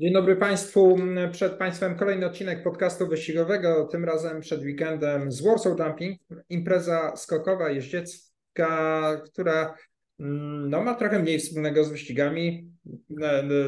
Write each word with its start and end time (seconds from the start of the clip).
Dzień 0.00 0.12
dobry 0.12 0.36
Państwu. 0.36 0.96
Przed 1.32 1.52
Państwem 1.52 1.96
kolejny 1.96 2.26
odcinek 2.26 2.62
podcastu 2.62 3.06
wyścigowego, 3.06 3.84
tym 3.84 4.04
razem 4.04 4.40
przed 4.40 4.62
weekendem 4.62 5.32
z 5.32 5.42
Warsaw 5.42 5.76
Dumping. 5.76 6.20
Impreza 6.48 7.16
skokowa, 7.16 7.70
jeździecka, 7.70 9.22
która 9.24 9.74
mm, 10.20 10.70
no, 10.70 10.82
ma 10.82 10.94
trochę 10.94 11.18
mniej 11.18 11.38
wspólnego 11.38 11.84
z 11.84 11.90
wyścigami. 11.90 12.72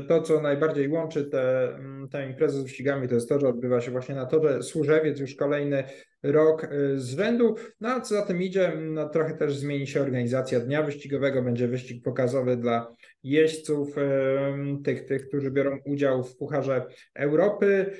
To, 0.09 0.23
co 0.23 0.41
najbardziej 0.41 0.89
łączy 0.89 1.31
tę 2.11 2.27
imprezę 2.31 2.61
z 2.61 2.63
wyścigami, 2.63 3.09
to 3.09 3.15
jest 3.15 3.29
to, 3.29 3.41
że 3.41 3.49
odbywa 3.49 3.81
się 3.81 3.91
właśnie 3.91 4.15
na 4.15 4.27
torze 4.27 4.63
Służewiec 4.63 5.21
już 5.21 5.35
kolejny 5.35 5.85
rok 6.23 6.65
y, 6.65 7.01
z 7.01 7.17
rzędu. 7.17 7.55
No 7.81 7.89
a 7.89 8.01
co 8.01 8.15
za 8.15 8.23
tym 8.23 8.43
idzie, 8.43 8.73
no, 8.81 9.09
trochę 9.09 9.35
też 9.35 9.59
zmieni 9.59 9.87
się 9.87 10.03
organizacja 10.03 10.61
dnia 10.61 10.83
wyścigowego. 10.83 11.43
Będzie 11.43 11.69
wyścig 11.69 12.05
pokazowy 12.05 12.57
dla 12.57 12.95
jeźdźców, 13.23 13.95
tych, 14.85 15.07
tych, 15.07 15.29
którzy 15.29 15.51
biorą 15.51 15.79
udział 15.85 16.25
w 16.25 16.37
Pucharze 16.37 16.87
Europy. 17.15 17.91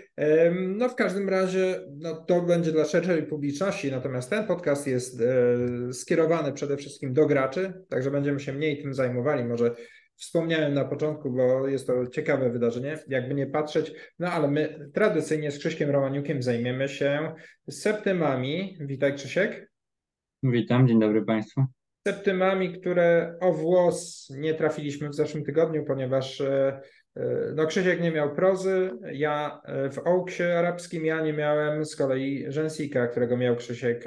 No 0.77 0.89
w 0.89 0.95
każdym 0.95 1.29
razie 1.29 1.81
no, 1.97 2.25
to 2.25 2.43
będzie 2.43 2.73
dla 2.73 2.85
szerszej 2.85 3.23
publiczności, 3.23 3.91
natomiast 3.91 4.31
ten 4.31 4.47
podcast 4.47 4.87
jest 4.87 5.21
e, 5.21 5.93
skierowany 5.93 6.53
przede 6.53 6.77
wszystkim 6.77 7.13
do 7.13 7.27
graczy, 7.27 7.73
także 7.89 8.11
będziemy 8.11 8.41
się 8.41 8.53
mniej 8.53 8.83
tym 8.83 8.95
zajmowali. 8.95 9.45
Może 9.45 9.75
Wspomniałem 10.21 10.75
na 10.75 10.85
początku, 10.85 11.31
bo 11.31 11.69
jest 11.69 11.87
to 11.87 12.07
ciekawe 12.07 12.51
wydarzenie, 12.51 12.99
jakby 13.09 13.35
nie 13.35 13.47
patrzeć, 13.47 13.93
no 14.19 14.29
ale 14.29 14.51
my 14.51 14.91
tradycyjnie 14.95 15.51
z 15.51 15.59
Krzyśkiem 15.59 15.91
Romaniukiem 15.91 16.43
zajmiemy 16.43 16.89
się 16.89 17.35
septymami. 17.71 18.77
Witaj 18.81 19.15
Krzysiek. 19.15 19.71
Witam, 20.43 20.89
dzień 20.89 21.01
dobry 21.01 21.25
Państwu. 21.25 21.65
Septymami, 22.09 22.81
które 22.81 23.37
o 23.41 23.53
włos 23.53 24.29
nie 24.37 24.55
trafiliśmy 24.55 25.09
w 25.09 25.15
zeszłym 25.15 25.45
tygodniu, 25.45 25.85
ponieważ 25.85 26.41
e, 26.41 26.81
e, 27.17 27.23
no 27.55 27.67
Krzysiek 27.67 28.01
nie 28.01 28.11
miał 28.11 28.35
prozy, 28.35 28.91
ja 29.13 29.61
e, 29.65 29.91
w 29.91 29.99
Oaksie 29.99 30.43
arabskim, 30.43 31.05
ja 31.05 31.21
nie 31.21 31.33
miałem 31.33 31.85
z 31.85 31.97
kolei 31.97 32.45
Rzęsika, 32.49 33.07
którego 33.07 33.37
miał 33.37 33.57
Krzysiek 33.57 34.05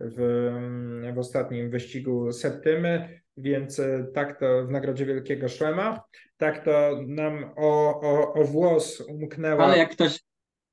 w, 0.00 0.50
w 1.14 1.18
ostatnim 1.18 1.70
wyścigu 1.70 2.32
Septymy. 2.32 3.20
Więc 3.36 3.80
tak 4.14 4.40
to 4.40 4.66
w 4.66 4.70
Nagrodzie 4.70 5.06
Wielkiego 5.06 5.48
Szlema, 5.48 6.02
tak 6.36 6.64
to 6.64 7.00
nam 7.06 7.52
o, 7.56 8.00
o, 8.00 8.32
o 8.32 8.44
włos 8.44 9.00
umknęło. 9.00 9.64
Ale 9.64 9.78
jak 9.78 9.90
ktoś, 9.90 10.20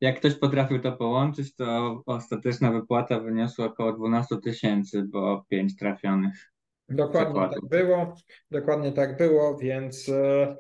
jak 0.04 0.20
ktoś 0.20 0.36
potrafił 0.36 0.80
to 0.80 0.92
połączyć, 0.92 1.56
to 1.56 2.02
ostateczna 2.06 2.72
wypłata 2.72 3.20
wyniosła 3.20 3.66
około 3.66 3.94
12 3.94 4.38
tysięcy, 4.38 5.04
bo 5.04 5.46
5 5.50 5.76
trafionych. 5.78 6.54
Dokładnie 6.90 7.42
tak 7.42 7.70
było, 7.70 8.16
dokładnie 8.52 8.92
tak 8.92 9.18
było, 9.18 9.58
więc 9.58 10.09
e, 10.09 10.56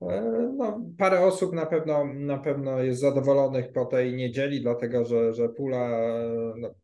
no, 0.00 0.80
parę 0.98 1.20
osób 1.20 1.52
na 1.52 1.66
pewno, 1.66 2.04
na 2.14 2.38
pewno 2.38 2.82
jest 2.82 3.00
zadowolonych 3.00 3.72
po 3.72 3.84
tej 3.84 4.14
niedzieli, 4.14 4.60
dlatego 4.60 5.04
że, 5.04 5.34
że 5.34 5.48
pula 5.48 6.00
no, 6.56 6.74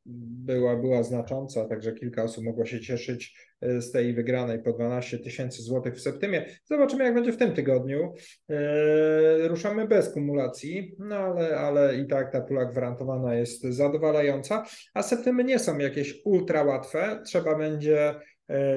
była, 0.45 0.77
była 0.77 1.03
znacząca, 1.03 1.69
także 1.69 1.93
kilka 1.93 2.23
osób 2.23 2.45
mogło 2.45 2.65
się 2.65 2.81
cieszyć 2.81 3.39
e, 3.61 3.81
z 3.81 3.93
tej 3.93 4.15
wygranej 4.15 4.63
po 4.63 4.73
12 4.73 5.19
tysięcy 5.19 5.63
złotych 5.63 5.95
w 5.95 6.01
Septymie. 6.01 6.45
Zobaczymy, 6.65 7.05
jak 7.05 7.15
będzie 7.15 7.33
w 7.33 7.37
tym 7.37 7.53
tygodniu. 7.53 8.15
E, 8.51 9.49
ruszamy 9.49 9.89
bez 9.89 10.13
kumulacji, 10.13 10.97
no 10.99 11.17
ale, 11.17 11.57
ale 11.59 11.97
i 11.97 12.07
tak 12.07 12.33
ta 12.33 12.41
pula 12.41 12.65
gwarantowana 12.65 13.35
jest 13.35 13.63
zadowalająca, 13.63 14.65
a 14.95 15.03
Septymy 15.03 15.45
nie 15.45 15.59
są 15.59 15.79
jakieś 15.79 16.23
ultra 16.25 16.65
łatwe. 16.65 17.23
Trzeba 17.25 17.59
będzie 17.59 18.15
E, 18.15 18.34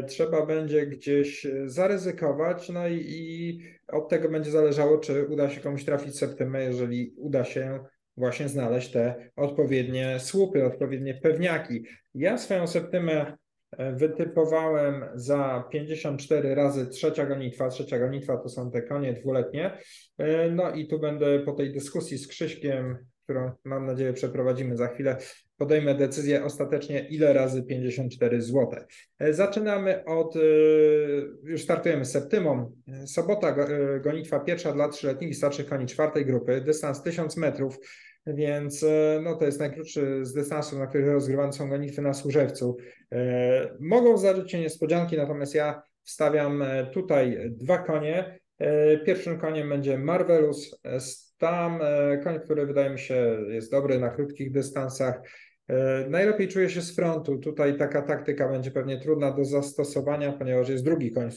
trzeba 0.07 0.45
będzie 0.45 0.87
gdzieś 0.87 1.45
e, 1.45 1.69
zaryzykować, 1.69 2.69
no 2.69 2.87
i, 2.87 3.05
i, 3.07 3.59
od 3.87 4.09
tego 4.09 4.29
będzie 4.29 4.51
zależało, 4.51 4.97
czy 4.97 5.25
uda 5.25 5.49
się 5.49 5.61
komuś 5.61 5.85
trafić 5.85 6.17
septymę, 6.17 6.63
jeżeli 6.63 7.13
uda 7.17 7.43
się 7.43 7.79
właśnie 8.17 8.49
znaleźć 8.49 8.91
te 8.91 9.29
odpowiednie 9.35 10.19
słupy, 10.19 10.65
odpowiednie 10.65 11.13
pewniaki. 11.13 11.83
Ja 12.13 12.37
swoją 12.37 12.67
septymę 12.67 13.37
e, 13.71 13.93
wytypowałem 13.93 15.05
za 15.13 15.63
54 15.71 16.55
razy 16.55 16.87
trzecia 16.87 17.25
gonitwa. 17.25 17.69
Trzecia 17.69 17.99
gonitwa 17.99 18.37
to 18.37 18.49
są 18.49 18.71
te 18.71 18.81
konie 18.81 19.13
dwuletnie. 19.13 19.77
No 20.51 20.71
i 20.71 20.87
tu 20.87 20.99
będę 20.99 21.39
po 21.39 21.53
tej 21.53 21.73
dyskusji 21.73 22.17
z 22.17 22.27
Krzyśkiem, 22.27 22.97
którą 23.27 23.51
mam 23.63 23.85
nadzieję 23.85 24.13
przeprowadzimy 24.13 24.77
za 24.77 24.87
chwilę, 24.87 25.17
podejmę 25.57 25.95
decyzję 25.95 26.43
ostatecznie, 26.43 27.07
ile 27.09 27.33
razy 27.33 27.63
54 27.63 28.41
zł. 28.41 28.69
E, 29.19 29.33
zaczynamy 29.33 30.05
od, 30.05 30.35
e, 30.35 30.39
już 31.43 31.63
startujemy 31.63 32.05
z 32.05 32.11
septymą. 32.11 32.71
Sobota, 33.05 33.49
e, 33.49 33.99
gonitwa 33.99 34.39
pierwsza 34.39 34.71
dla 34.71 34.89
trzyletnich 34.89 35.29
i 35.29 35.33
starszych 35.33 35.69
koni 35.69 35.85
czwartej 35.85 36.25
grupy, 36.25 36.61
dystans 36.61 37.03
1000 37.03 37.37
metrów, 37.37 37.79
więc 38.27 38.85
no, 39.23 39.35
to 39.35 39.45
jest 39.45 39.59
najkrótszy 39.59 40.25
z 40.25 40.33
dystansów, 40.33 40.79
na 40.79 40.87
których 40.87 41.07
rozgrywane 41.07 41.53
są 41.53 41.69
gonitwy 41.69 42.01
na 42.01 42.13
Służewcu. 42.13 42.77
Mogą 43.79 44.17
zdarzyć 44.17 44.51
się 44.51 44.59
niespodzianki, 44.59 45.17
natomiast 45.17 45.55
ja 45.55 45.81
wstawiam 46.03 46.63
tutaj 46.93 47.37
dwa 47.49 47.77
konie. 47.77 48.39
Pierwszym 49.05 49.39
koniem 49.39 49.69
będzie 49.69 49.97
Marvelus, 49.97 50.79
tam 51.37 51.79
koń, 52.23 52.39
który 52.39 52.65
wydaje 52.65 52.89
mi 52.89 52.99
się 52.99 53.37
jest 53.47 53.71
dobry 53.71 53.99
na 53.99 54.09
krótkich 54.09 54.51
dystansach. 54.51 55.21
E, 55.67 56.05
najlepiej 56.09 56.47
czuje 56.47 56.69
się 56.69 56.81
z 56.81 56.95
frontu. 56.95 57.37
Tutaj 57.37 57.77
taka 57.77 58.01
taktyka 58.01 58.49
będzie 58.49 58.71
pewnie 58.71 58.99
trudna 58.99 59.31
do 59.31 59.45
zastosowania, 59.45 60.33
ponieważ 60.33 60.69
jest 60.69 60.83
drugi 60.83 61.11
koń, 61.11 61.29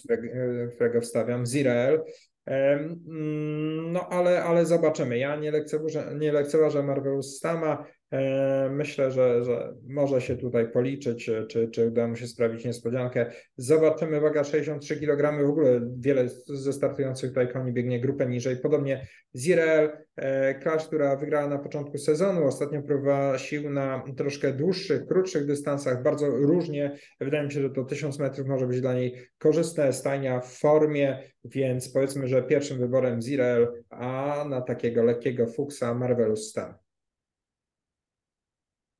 którego 0.74 1.00
wstawiam, 1.00 1.46
Zirael. 1.46 2.02
Mm, 2.46 3.92
no 3.92 4.08
ale, 4.08 4.44
ale 4.44 4.66
zobaczymy. 4.66 5.18
Ja 5.18 5.36
nie 5.36 5.50
lekceważę, 5.50 6.14
nie 6.18 6.32
lekceważę 6.32 6.82
Marvelus 6.82 7.36
Stama. 7.36 7.84
E, 8.12 8.70
myślę, 8.70 9.10
że, 9.10 9.44
że 9.44 9.74
może 9.88 10.20
się 10.20 10.36
tutaj 10.36 10.72
policzyć, 10.72 11.30
czy, 11.48 11.68
czy 11.68 11.86
uda 11.88 12.08
mu 12.08 12.16
się 12.16 12.26
sprawić 12.26 12.64
niespodziankę. 12.64 13.30
Zobaczymy, 13.56 14.20
waga 14.20 14.44
63 14.44 14.96
kg. 15.00 15.46
W 15.46 15.50
ogóle 15.50 15.80
wiele 15.98 16.28
ze 16.46 16.72
startujących 16.72 17.30
tutaj 17.30 17.52
koni 17.52 17.72
biegnie 17.72 18.00
grupę 18.00 18.26
niżej. 18.26 18.56
Podobnie 18.56 19.06
Zirel, 19.36 19.90
e, 20.16 20.60
Clash, 20.60 20.86
która 20.86 21.16
wygrała 21.16 21.48
na 21.48 21.58
początku 21.58 21.98
sezonu. 21.98 22.46
Ostatnio 22.46 22.82
próbowała 22.82 23.38
sił 23.38 23.70
na 23.70 24.02
troszkę 24.16 24.52
dłuższych, 24.52 25.06
krótszych 25.06 25.46
dystansach, 25.46 26.02
bardzo 26.02 26.30
różnie. 26.30 26.96
Wydaje 27.20 27.44
mi 27.44 27.52
się, 27.52 27.62
że 27.62 27.70
to 27.70 27.84
1000 27.84 28.18
metrów 28.18 28.48
może 28.48 28.66
być 28.66 28.80
dla 28.80 28.94
niej 28.94 29.16
korzystne. 29.38 29.92
Stajnia 29.92 30.40
w 30.40 30.52
formie, 30.52 31.18
więc 31.44 31.92
powiedzmy, 31.92 32.28
że 32.28 32.42
pierwszym 32.42 32.78
wyborem 32.78 33.22
Zirel, 33.22 33.68
a 33.90 34.44
na 34.48 34.60
takiego 34.60 35.02
lekkiego 35.02 35.46
fuksa 35.46 35.94
Marvelous 35.94 36.50
Star. 36.50 36.89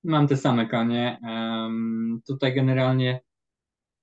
Mam 0.04 0.28
te 0.28 0.36
same 0.36 0.68
konie. 0.68 1.18
Um, 1.22 2.20
tutaj 2.26 2.54
generalnie, 2.54 3.20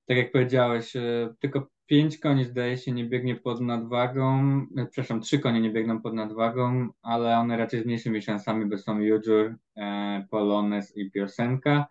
tak 0.05 0.17
jak 0.17 0.31
powiedziałeś, 0.31 0.95
e, 0.95 1.33
tylko 1.39 1.67
pięć 1.85 2.17
koni 2.17 2.45
zdaje 2.45 2.77
się 2.77 2.91
nie 2.91 3.05
biegnie 3.05 3.35
pod 3.35 3.61
nadwagą, 3.61 4.59
e, 4.77 4.85
przepraszam, 4.85 5.21
trzy 5.21 5.39
konie 5.39 5.61
nie 5.61 5.71
biegną 5.71 6.01
pod 6.01 6.13
nadwagą, 6.13 6.89
ale 7.01 7.37
one 7.37 7.57
raczej 7.57 7.81
z 7.81 7.85
mniejszymi 7.85 8.21
szansami, 8.21 8.65
bo 8.65 8.77
są 8.77 8.99
Jujur, 8.99 9.55
e, 9.77 10.25
Polones 10.29 10.97
i 10.97 11.11
Piosenka. 11.11 11.87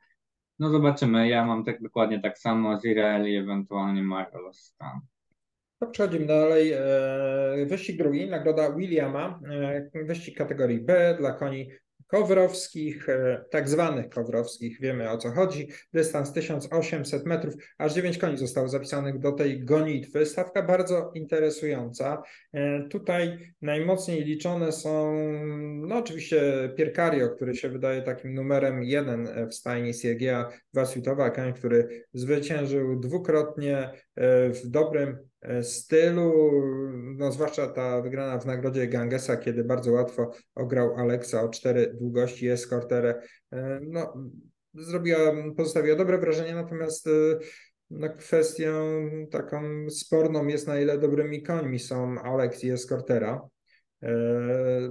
No 0.59 0.71
zobaczymy, 0.71 1.29
ja 1.29 1.45
mam 1.45 1.65
tak 1.65 1.83
dokładnie 1.83 2.21
tak 2.21 2.39
samo, 2.39 2.81
Zirael 2.81 3.29
i 3.29 3.37
ewentualnie 3.37 4.03
Marvelous 4.03 4.59
Stan. 4.59 5.01
To 5.79 5.87
przechodzimy 5.87 6.27
dalej. 6.27 6.73
E, 6.73 7.67
wyścig 7.67 7.99
drugi, 7.99 8.31
nagroda 8.31 8.73
Williama, 8.73 9.41
wyścig 9.95 10.37
kategorii 10.37 10.81
B 10.81 11.17
dla 11.19 11.33
koni 11.33 11.71
kowrowskich, 12.07 13.09
e, 13.09 13.45
tak 13.51 13.69
zwanych 13.69 14.09
kowrowskich, 14.09 14.81
wiemy 14.81 15.11
o 15.11 15.19
co 15.19 15.31
chodzi. 15.31 15.69
Dystans 15.93 16.33
1800 16.33 17.27
metrów, 17.27 17.55
aż 17.79 17.95
9 17.95 18.19
koni 18.19 18.37
zostało 18.37 18.69
zapisanych 18.69 19.19
do 19.19 19.33
tej 19.33 19.65
gonitwy. 19.65 20.27
Stawka 20.27 20.63
bardzo 20.63 21.11
interesująca. 21.15 22.23
E, 22.53 22.89
tutaj 22.89 23.39
najmocniej 23.63 24.25
liczone 24.25 24.73
są, 24.73 25.13
no 25.87 25.97
oczywiście 25.97 26.71
Piercario, 26.77 27.29
który 27.29 27.55
się 27.55 27.69
wydaje 27.69 28.03
takim 28.03 28.35
numerem 28.35 28.83
jeden 28.83 29.29
w 29.51 29.55
stajni 29.55 29.95
Siergieja 29.95 30.49
Wasjutowa, 30.75 31.31
koń, 31.31 31.53
który 31.53 32.05
zwyciężył 32.13 33.01
dwukrotnie 33.01 33.79
e, 33.79 33.93
w 34.51 34.61
dobrym 34.65 35.19
stylu, 35.63 36.53
no 37.17 37.33
zwłaszcza 37.33 37.67
ta 37.67 38.03
wygrana 38.03 38.39
w 38.39 38.47
nagrodzie 38.47 38.89
Gangesa, 38.89 39.37
kiedy 39.37 39.65
bardzo 39.65 39.93
łatwo 39.93 40.31
ograł 40.55 40.95
Alexa 40.95 41.43
o 41.43 41.49
cztery 41.49 41.95
długości 42.01 42.49
eskorterę, 42.49 43.23
e, 43.53 43.81
no 43.83 44.15
zrobiła, 44.75 45.19
pozostawiła 45.57 45.97
dobre 45.97 46.19
wrażenie, 46.19 46.55
natomiast 46.55 47.07
e, 47.07 47.11
no, 47.91 48.09
kwestią 48.09 48.73
taką 49.31 49.91
sporną 49.91 50.47
jest 50.47 50.67
na 50.67 50.81
ile 50.81 50.99
dobrymi 50.99 51.43
końmi 51.43 51.79
są 51.79 52.19
Alex 52.23 52.65
i 52.65 52.71
eskortera. 52.71 53.49
E, 54.03 54.15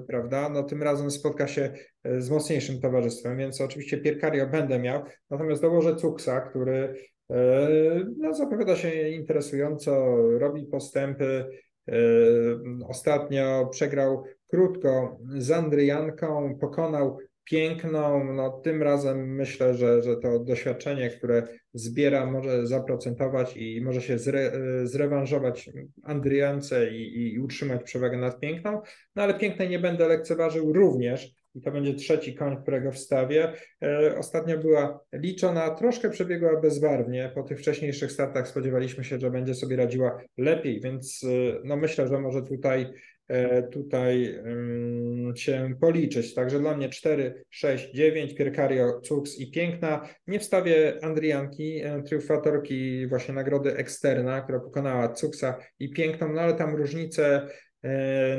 prawda? 0.07 0.49
No 0.49 0.63
tym 0.63 0.83
razem 0.83 1.11
spotka 1.11 1.47
się 1.47 1.73
z 2.17 2.29
mocniejszym 2.29 2.81
towarzystwem, 2.81 3.37
więc 3.37 3.61
oczywiście 3.61 3.97
Piercario 3.97 4.47
będę 4.47 4.79
miał, 4.79 5.03
natomiast 5.29 5.61
dołożę 5.61 5.95
Cuksa, 5.95 6.41
który 6.41 6.93
E, 6.93 7.14
no, 8.17 8.33
zapowiada 8.33 8.75
się 8.75 9.09
interesująco, 9.09 10.15
robi 10.39 10.65
postępy. 10.65 11.45
E, 11.87 11.95
ostatnio 12.87 13.67
przegrał 13.71 14.23
krótko 14.47 15.19
z 15.37 15.51
Andryjanką, 15.51 16.57
pokonał 16.61 17.17
piękną. 17.43 18.33
No, 18.33 18.61
tym 18.63 18.83
razem 18.83 19.35
myślę, 19.35 19.73
że, 19.73 20.03
że 20.03 20.17
to 20.17 20.39
doświadczenie, 20.39 21.09
które 21.09 21.43
zbiera, 21.73 22.25
może 22.25 22.67
zaprocentować 22.67 23.57
i 23.57 23.81
może 23.81 24.01
się 24.01 24.19
zre, 24.19 24.51
zrewanżować 24.83 25.69
Andryjance 26.03 26.91
i, 26.91 27.33
i 27.33 27.39
utrzymać 27.39 27.83
przewagę 27.83 28.17
nad 28.17 28.39
piękną. 28.39 28.81
No 29.15 29.23
ale 29.23 29.33
pięknej 29.33 29.69
nie 29.69 29.79
będę 29.79 30.07
lekceważył 30.07 30.73
również. 30.73 31.44
I 31.55 31.61
to 31.61 31.71
będzie 31.71 31.93
trzeci 31.93 32.35
koń, 32.35 32.61
którego 32.61 32.91
wstawię. 32.91 33.53
E, 33.83 34.15
ostatnio 34.17 34.57
była 34.57 34.99
liczona, 35.13 35.69
troszkę 35.69 36.09
przebiegła 36.09 36.61
bezbarwnie. 36.61 37.31
Po 37.35 37.43
tych 37.43 37.59
wcześniejszych 37.59 38.11
startach 38.11 38.47
spodziewaliśmy 38.47 39.03
się, 39.03 39.19
że 39.19 39.31
będzie 39.31 39.53
sobie 39.53 39.75
radziła 39.75 40.21
lepiej, 40.37 40.81
więc 40.81 41.21
e, 41.23 41.27
no 41.63 41.77
myślę, 41.77 42.07
że 42.07 42.19
może 42.19 42.41
tutaj 42.41 42.93
E, 43.27 43.63
tutaj 43.63 44.39
się 45.35 45.75
policzyć. 45.81 46.33
Także 46.33 46.59
dla 46.59 46.77
mnie 46.77 46.89
4, 46.89 47.43
6, 47.49 47.91
9, 47.91 48.33
Pierkario, 48.33 49.01
Cux 49.01 49.39
i 49.39 49.51
Piękna. 49.51 50.09
Nie 50.27 50.39
wstawię 50.39 50.99
Andrianki, 51.01 51.81
triumfatorki 52.05 53.07
właśnie 53.07 53.33
nagrody 53.33 53.75
Eksterna, 53.75 54.41
która 54.41 54.59
pokonała 54.59 55.09
Cuxa 55.09 55.57
i 55.79 55.89
Piękną, 55.89 56.33
no 56.33 56.41
ale 56.41 56.53
tam 56.53 56.75
różnice 56.75 57.47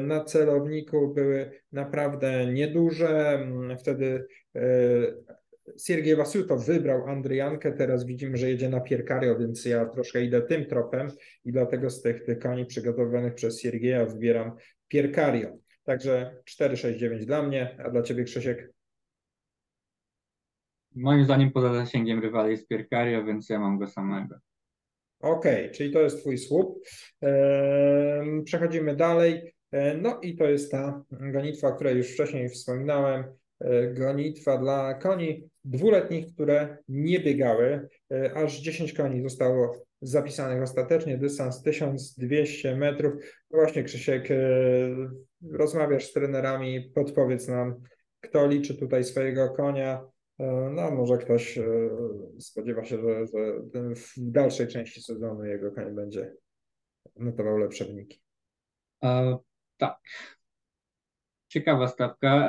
na 0.02 0.24
celowniku 0.24 1.14
były 1.14 1.50
naprawdę 1.72 2.52
nieduże. 2.52 3.46
Wtedy 3.78 4.26
Siergiej 5.86 6.16
Wasuto 6.16 6.56
wybrał 6.56 7.08
Andryjankę, 7.08 7.72
teraz 7.72 8.04
widzimy, 8.04 8.36
że 8.36 8.50
jedzie 8.50 8.68
na 8.68 8.80
Pierkario, 8.80 9.38
więc 9.38 9.64
ja 9.64 9.86
troszkę 9.86 10.24
idę 10.24 10.42
tym 10.42 10.66
tropem 10.66 11.08
i 11.44 11.52
dlatego 11.52 11.90
z 11.90 12.02
tych, 12.02 12.24
tych 12.24 12.38
koni 12.38 12.66
przygotowanych 12.66 13.34
przez 13.34 13.60
Siergieja 13.60 14.06
wybieram 14.06 14.52
Pierkario. 14.88 15.56
Także 15.84 16.36
4,69 16.50 17.24
dla 17.24 17.42
mnie, 17.42 17.76
a 17.84 17.90
dla 17.90 18.02
Ciebie 18.02 18.24
Krzysiek? 18.24 18.72
Moim 20.94 21.24
zdaniem 21.24 21.50
poza 21.50 21.74
zasięgiem 21.74 22.20
rywali 22.20 22.50
jest 22.50 22.68
Pierkario, 22.68 23.24
więc 23.24 23.48
ja 23.48 23.58
mam 23.58 23.78
go 23.78 23.86
samego. 23.86 24.36
Okay, 25.20 25.70
czyli 25.70 25.92
to 25.92 26.00
jest 26.00 26.20
Twój 26.20 26.38
słup. 26.38 26.84
Przechodzimy 28.44 28.96
dalej. 28.96 29.56
E, 29.72 29.96
no 29.96 30.20
i 30.22 30.36
to 30.36 30.44
jest 30.44 30.70
ta 30.70 31.04
gonitwa, 31.10 31.68
o 31.68 31.74
której 31.74 31.96
już 31.96 32.12
wcześniej 32.12 32.48
wspominałem. 32.48 33.24
E, 33.60 33.86
gonitwa 33.86 34.58
dla 34.58 34.94
koni 34.94 35.48
dwuletnich, 35.64 36.34
które 36.34 36.76
nie 36.88 37.20
biegały. 37.20 37.88
E, 38.12 38.34
aż 38.34 38.60
10 38.60 38.92
koni 38.92 39.22
zostało 39.22 39.86
zapisanych 40.00 40.62
ostatecznie, 40.62 41.18
dystans 41.18 41.62
1200 41.62 42.76
metrów. 42.76 43.12
Właśnie 43.50 43.82
Krzysiek, 43.84 44.28
rozmawiasz 45.52 46.04
z 46.04 46.12
trenerami, 46.12 46.90
podpowiedz 46.94 47.48
nam, 47.48 47.82
kto 48.20 48.46
liczy 48.46 48.74
tutaj 48.74 49.04
swojego 49.04 49.50
konia. 49.50 50.04
No 50.74 50.90
może 50.90 51.18
ktoś 51.18 51.58
spodziewa 52.38 52.84
się, 52.84 52.98
że, 53.00 53.26
że 53.26 53.60
w 53.94 54.12
dalszej 54.16 54.68
części 54.68 55.02
sezonu 55.02 55.44
jego 55.44 55.72
koń 55.72 55.94
będzie 55.94 56.32
notował 57.16 57.58
lepsze 57.58 57.84
wyniki. 57.84 58.20
E, 59.04 59.38
tak. 59.76 59.98
Ciekawa 61.48 61.88
stawka. 61.88 62.48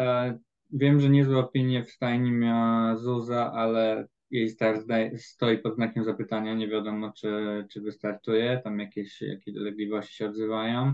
Wiem, 0.71 0.99
że 0.99 1.09
niezłe 1.09 1.37
opinie 1.37 1.83
w 1.83 1.91
stajni 1.91 2.31
miała 2.31 2.95
Zuza, 2.95 3.51
ale 3.53 4.07
jej 4.31 4.49
start 4.49 4.81
stoi 5.17 5.57
pod 5.57 5.75
znakiem 5.75 6.03
zapytania. 6.03 6.53
Nie 6.53 6.67
wiadomo, 6.67 7.11
czy, 7.11 7.65
czy 7.69 7.81
wystartuje. 7.81 8.61
Tam 8.63 8.79
jakieś, 8.79 9.21
jakieś 9.21 9.53
dolegliwości 9.53 10.15
się 10.15 10.25
odzywają. 10.25 10.93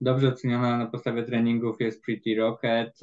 Dobrze 0.00 0.28
oceniona 0.28 0.78
na 0.78 0.86
podstawie 0.86 1.22
treningów 1.22 1.80
jest 1.80 2.04
Pretty 2.04 2.34
Rocket. 2.34 3.00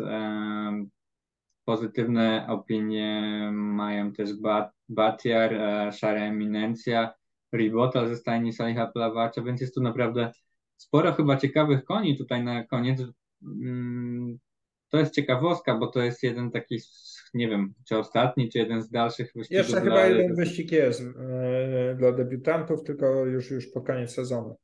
Pozytywne 1.66 2.46
opinie 2.50 3.50
mają 3.54 4.12
też 4.12 4.34
Bat, 4.34 4.72
Batiar, 4.90 5.54
e, 5.54 5.92
Szara 5.92 6.22
Eminencja, 6.22 7.14
Ribota 7.56 8.08
ze 8.08 8.16
stajni 8.16 8.54
Saliha 8.54 8.88
Plawacza, 8.88 9.42
więc 9.42 9.62
jest 9.62 9.76
tu 9.76 9.82
naprawdę 9.82 10.32
sporo 10.78 11.14
chyba 11.14 11.38
ciekawych 11.38 11.84
koni 11.84 12.18
tutaj 12.18 12.44
na 12.44 12.64
koniec. 12.64 13.02
Mm, 13.44 14.40
to 14.90 15.00
jest 15.00 15.14
ciekawostka, 15.14 15.76
bo 15.76 15.88
to 15.88 16.02
jest 16.02 16.24
jeden 16.24 16.52
taki, 16.52 16.80
nie 17.34 17.50
wiem, 17.50 17.74
czy 17.88 17.98
ostatni, 17.98 18.50
czy 18.50 18.58
jeden 18.58 18.82
z 18.82 18.90
dalszych 18.90 19.32
wyścigów. 19.36 19.68
Jeszcze 19.68 19.82
chyba 19.82 20.06
jeden 20.06 20.36
wyścig 20.36 20.72
jest 20.72 21.02
yy, 21.02 21.96
dla 21.98 22.12
debiutantów, 22.12 22.84
tylko 22.84 23.26
już, 23.26 23.52
już 23.52 23.68
po 23.68 23.82
koniec 23.82 24.12
sezonu. 24.12 24.56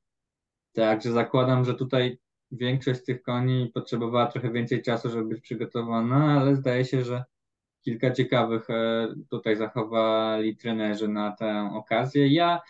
Także 0.74 1.12
zakładam, 1.12 1.66
że 1.66 1.74
tutaj 1.74 2.18
większość 2.52 3.00
z 3.00 3.04
tych 3.04 3.22
koni 3.22 3.72
potrzebowała 3.74 4.26
trochę 4.28 4.52
więcej 4.52 4.82
czasu, 4.82 5.10
żeby 5.10 5.26
być 5.26 5.42
przygotowana, 5.42 6.42
ale 6.42 6.56
zdaje 6.56 6.86
się, 6.86 7.04
że 7.04 7.24
kilka 7.82 8.12
ciekawych 8.12 8.70
e, 8.70 9.08
tutaj 9.30 9.56
zachowali 9.56 10.58
trenerzy 10.58 11.08
na 11.08 11.32
tę 11.32 11.70
okazję. 11.74 12.28
Ja 12.28 12.62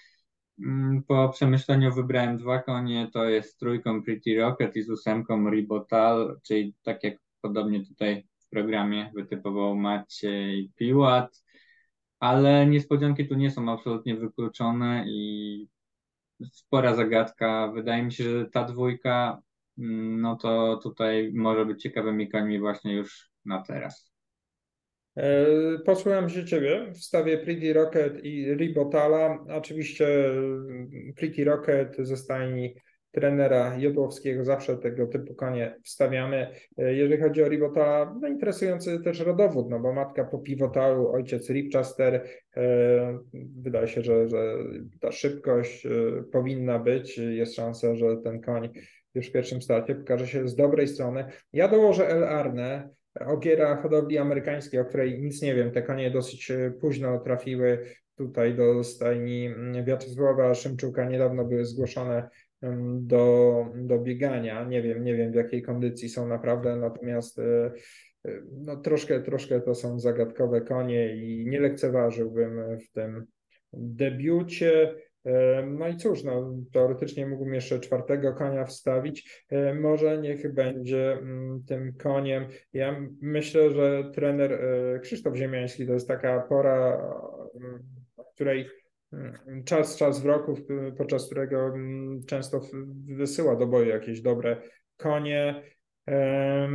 mm, 0.59 1.03
po 1.03 1.29
przemyśleniu 1.29 1.93
wybrałem 1.93 2.37
dwa 2.37 2.59
konie, 2.59 3.09
to 3.13 3.25
jest 3.25 3.59
trójką 3.59 4.03
Pretty 4.03 4.35
Rocket 4.35 4.75
i 4.75 4.81
z 4.81 4.89
ósemką 4.89 5.49
Ribotal, 5.49 6.39
czyli 6.43 6.75
tak 6.83 7.03
jak 7.03 7.17
podobnie 7.41 7.85
tutaj 7.85 8.27
w 8.39 8.49
programie 8.49 9.11
wytypował 9.15 9.75
Maciej 9.75 10.71
Piłat, 10.75 11.43
ale 12.19 12.67
niespodzianki 12.67 13.27
tu 13.27 13.35
nie 13.35 13.51
są 13.51 13.71
absolutnie 13.71 14.15
wykluczone 14.15 15.05
i 15.07 15.67
spora 16.51 16.95
zagadka. 16.95 17.71
Wydaje 17.73 18.03
mi 18.03 18.13
się, 18.13 18.23
że 18.23 18.45
ta 18.45 18.63
dwójka, 18.63 19.41
no 19.77 20.35
to 20.35 20.79
tutaj 20.83 21.31
może 21.33 21.65
być 21.65 21.81
ciekawymi 21.81 22.29
końmi 22.29 22.59
właśnie 22.59 22.95
już 22.95 23.29
na 23.45 23.61
teraz. 23.61 24.11
E, 25.17 25.45
posłucham 25.85 26.29
się 26.29 26.45
Ciebie 26.45 26.91
w 26.93 26.97
stawie 26.97 27.37
Pretty 27.37 27.73
Rocket 27.73 28.25
i 28.25 28.55
Ribotala. 28.55 29.45
Oczywiście 29.49 30.07
Pretty 31.15 31.43
Rocket 31.43 31.97
ze 31.99 32.17
stajni 32.17 32.75
trenera 33.11 33.77
Jodłowskiego, 33.77 34.43
zawsze 34.43 34.77
tego 34.77 35.07
typu 35.07 35.35
konie 35.35 35.75
wstawiamy. 35.83 36.47
E, 36.77 36.93
jeżeli 36.93 37.21
chodzi 37.21 37.43
o 37.43 37.49
Ribotala, 37.49 38.17
no 38.21 38.27
interesujący 38.27 38.99
też 38.99 39.19
rodowód, 39.19 39.69
no 39.69 39.79
bo 39.79 39.93
matka 39.93 40.23
po 40.23 40.39
pivotalu, 40.39 41.11
ojciec 41.11 41.49
Ripchester, 41.49 42.27
e, 42.55 43.19
wydaje 43.33 43.87
się, 43.87 44.01
że, 44.01 44.29
że 44.29 44.57
ta 45.01 45.11
szybkość 45.11 45.87
powinna 46.31 46.79
być, 46.79 47.17
jest 47.17 47.55
szansa, 47.55 47.95
że 47.95 48.17
ten 48.17 48.41
koń 48.41 48.69
już 49.15 49.27
w 49.27 49.31
pierwszym 49.31 49.61
starcie 49.61 49.95
pokaże 49.95 50.27
się 50.27 50.47
z 50.47 50.55
dobrej 50.55 50.87
strony. 50.87 51.25
Ja 51.53 51.67
dołożę 51.67 52.07
El 52.09 52.23
Arne, 52.23 52.89
ogiera 53.19 53.81
hodowli 53.81 54.17
amerykańskiej, 54.17 54.79
o 54.79 54.85
której 54.85 55.21
nic 55.21 55.41
nie 55.41 55.55
wiem, 55.55 55.71
te 55.71 55.81
konie 55.81 56.11
dosyć 56.11 56.51
późno 56.81 57.19
trafiły 57.19 57.85
tutaj 58.15 58.55
do 58.55 58.83
stajni 58.83 59.49
Wiaczesława 59.85 60.53
Szymczuka, 60.53 61.09
niedawno 61.09 61.45
były 61.45 61.65
zgłoszone 61.65 62.29
do, 62.99 63.65
do 63.75 63.99
biegania. 63.99 64.63
Nie 64.63 64.81
wiem, 64.81 65.03
nie 65.03 65.15
wiem 65.15 65.31
w 65.31 65.35
jakiej 65.35 65.61
kondycji 65.61 66.09
są 66.09 66.27
naprawdę, 66.27 66.75
natomiast 66.75 67.39
e, 67.39 67.71
e, 68.25 68.31
no, 68.51 68.77
troszkę, 68.77 69.21
troszkę 69.21 69.61
to 69.61 69.75
są 69.75 69.99
zagadkowe 69.99 70.61
konie 70.61 71.15
i 71.15 71.45
nie 71.49 71.59
lekceważyłbym 71.59 72.77
w 72.79 72.91
tym 72.91 73.25
debiucie. 73.73 74.95
E, 75.25 75.65
no 75.65 75.87
i 75.87 75.97
cóż, 75.97 76.23
no, 76.23 76.53
teoretycznie 76.71 77.27
mógłbym 77.27 77.53
jeszcze 77.53 77.79
czwartego 77.79 78.33
konia 78.33 78.65
wstawić. 78.65 79.45
Może 79.81 80.17
niech 80.17 80.53
będzie 80.53 81.11
mm, 81.11 81.63
tym 81.67 81.93
koniem. 81.93 82.45
Ja 82.73 83.01
myślę, 83.21 83.71
że 83.71 84.11
trener 84.13 84.59
Krzysztof 85.01 85.35
Ziemiański 85.35 85.87
to 85.87 85.93
jest 85.93 86.07
taka 86.07 86.39
pora, 86.39 86.97
w 88.17 88.33
której 88.35 88.69
Mm, 89.13 89.63
czas, 89.63 89.97
czas 89.97 90.21
w 90.21 90.25
roku, 90.25 90.57
podczas 90.97 91.25
którego 91.25 91.67
mm, 91.67 92.23
często 92.27 92.61
wysyła 93.05 93.55
do 93.55 93.67
boju 93.67 93.89
jakieś 93.89 94.21
dobre 94.21 94.61
konie. 94.97 95.63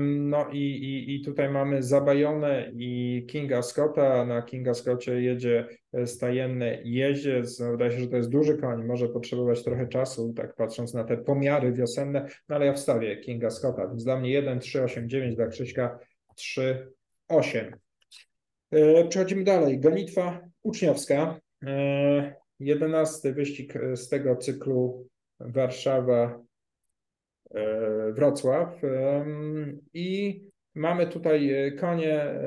No 0.06 0.49
i, 0.52 0.59
i, 0.59 1.14
i 1.14 1.25
tutaj 1.25 1.50
mamy 1.50 1.83
Zabajone 1.83 2.73
i 2.75 3.25
Kinga 3.28 3.62
Scotta. 3.62 4.25
Na 4.25 4.42
Kinga 4.42 4.75
Scotcie 4.75 5.23
jedzie 5.23 5.68
e, 5.92 6.06
stajenny 6.06 6.83
jeździec. 6.85 7.61
No, 7.61 7.71
wydaje 7.71 7.90
się, 7.90 7.99
że 7.99 8.09
to 8.09 8.16
jest 8.16 8.30
duży 8.30 8.56
koń, 8.56 8.85
może 8.85 9.09
potrzebować 9.09 9.64
trochę 9.64 9.88
czasu, 9.88 10.33
tak 10.33 10.54
patrząc 10.54 10.95
na 10.95 11.04
te 11.04 11.16
pomiary 11.16 11.73
wiosenne, 11.73 12.26
no 12.49 12.56
ale 12.56 12.66
ja 12.66 12.73
wstawię 12.73 13.16
Kinga 13.16 13.50
Scotta, 13.50 13.88
więc 13.88 14.04
dla 14.04 14.21
mnie 14.21 14.30
1, 14.30 14.61
3, 14.61 14.83
8, 14.83 15.09
9, 15.09 15.37
dla 15.37 15.47
Krzyśka 15.47 15.99
3, 16.37 16.92
8. 17.28 17.76
E, 18.71 19.09
przechodzimy 19.09 19.45
dalej. 19.45 19.80
Gonitwa 19.80 20.40
uczniowska. 20.62 21.40
E, 21.66 22.35
jedenasty 22.61 23.33
wyścig 23.33 23.76
e, 23.76 23.97
z 23.97 24.09
tego 24.09 24.37
cyklu 24.37 25.09
Warszawa, 25.40 26.25
e, 26.25 26.45
Wrocław. 28.12 28.80
I 29.94 30.40
mamy 30.74 31.06
tutaj 31.06 31.50
konie 31.80 32.40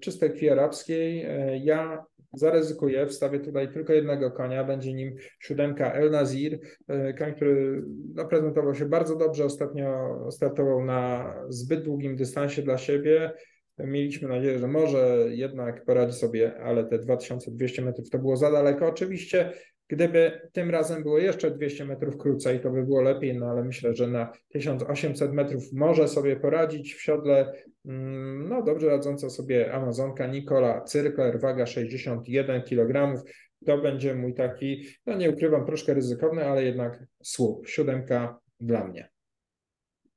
czystej 0.00 0.30
krwi 0.30 0.50
arabskiej. 0.50 1.26
Ja 1.64 2.04
zaryzykuję, 2.32 3.06
wstawię 3.06 3.40
tutaj 3.40 3.72
tylko 3.72 3.92
jednego 3.92 4.30
konia, 4.30 4.64
będzie 4.64 4.94
nim 4.94 5.16
siódemka 5.40 5.92
El 5.92 6.10
Nazir, 6.10 6.60
e, 6.88 7.14
koń, 7.14 7.34
który 7.34 7.82
no, 8.14 8.24
prezentował 8.24 8.74
się 8.74 8.86
bardzo 8.86 9.16
dobrze, 9.16 9.44
ostatnio 9.44 10.18
startował 10.30 10.84
na 10.84 11.34
zbyt 11.48 11.84
długim 11.84 12.16
dystansie 12.16 12.62
dla 12.62 12.78
siebie, 12.78 13.32
Mieliśmy 13.78 14.28
nadzieję, 14.28 14.58
że 14.58 14.68
może 14.68 15.26
jednak 15.28 15.84
poradzi 15.84 16.12
sobie, 16.12 16.58
ale 16.58 16.84
te 16.84 16.98
2200 16.98 17.82
metrów 17.82 18.10
to 18.10 18.18
było 18.18 18.36
za 18.36 18.52
daleko. 18.52 18.86
Oczywiście, 18.86 19.52
gdyby 19.88 20.48
tym 20.52 20.70
razem 20.70 21.02
było 21.02 21.18
jeszcze 21.18 21.50
200 21.50 21.84
metrów 21.84 22.16
krócej, 22.16 22.60
to 22.60 22.70
by 22.70 22.84
było 22.84 23.02
lepiej, 23.02 23.38
no 23.38 23.46
ale 23.46 23.64
myślę, 23.64 23.94
że 23.94 24.06
na 24.06 24.32
1800 24.48 25.32
metrów 25.32 25.72
może 25.72 26.08
sobie 26.08 26.36
poradzić 26.36 26.94
w 26.94 27.02
siodle. 27.02 27.52
Mm, 27.84 28.48
no 28.48 28.62
dobrze 28.62 28.86
radząca 28.86 29.30
sobie 29.30 29.72
Amazonka 29.72 30.26
Nikola 30.26 30.80
Cyrkler, 30.80 31.40
waga 31.40 31.66
61 31.66 32.62
kg. 32.62 33.22
To 33.66 33.78
będzie 33.78 34.14
mój 34.14 34.34
taki, 34.34 34.86
no 35.06 35.16
nie 35.16 35.30
ukrywam, 35.30 35.66
troszkę 35.66 35.94
ryzykowny, 35.94 36.44
ale 36.44 36.64
jednak 36.64 37.04
słup. 37.22 37.68
Siódemka 37.68 38.38
dla 38.60 38.84
mnie. 38.84 39.08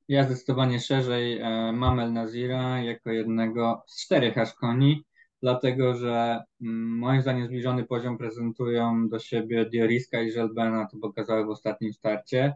Ja 0.08 0.24
zdecydowanie 0.24 0.80
szerzej 0.80 1.38
e, 1.38 1.72
mam 1.72 2.00
El 2.00 2.14
Nazira 2.14 2.84
jako 2.84 3.12
jednego 3.12 3.84
z 3.88 4.06
czterech 4.06 4.38
aż 4.38 4.54
koni, 4.54 5.04
dlatego 5.42 5.96
że 5.96 6.44
mm, 6.62 6.98
moim 6.98 7.22
zdaniem 7.22 7.46
zbliżony 7.46 7.84
poziom 7.86 8.18
prezentują 8.18 9.10
do 9.10 9.20
siebie 9.20 9.66
Dioriska 9.66 10.22
i 10.22 10.32
Żelbena, 10.32 10.88
to 10.92 10.98
pokazały 10.98 11.46
w 11.46 11.50
ostatnim 11.50 11.94
starcie. 11.94 12.54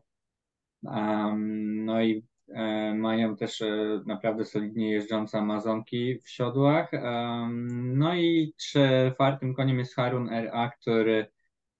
No 1.86 2.02
i 2.02 2.26
e, 2.50 2.94
mają 2.94 3.36
też 3.36 3.62
e, 3.62 4.02
naprawdę 4.06 4.46
solidnie 4.46 4.92
jeżdżące 4.92 5.38
Amazonki 5.38 6.20
w 6.20 6.30
siodłach. 6.30 6.92
No 7.72 8.16
i 8.16 8.54
czwartym 8.58 9.54
koniem 9.54 9.80
jest 9.80 9.96
Harun 9.96 10.30
RA, 10.30 10.70
który 10.70 11.33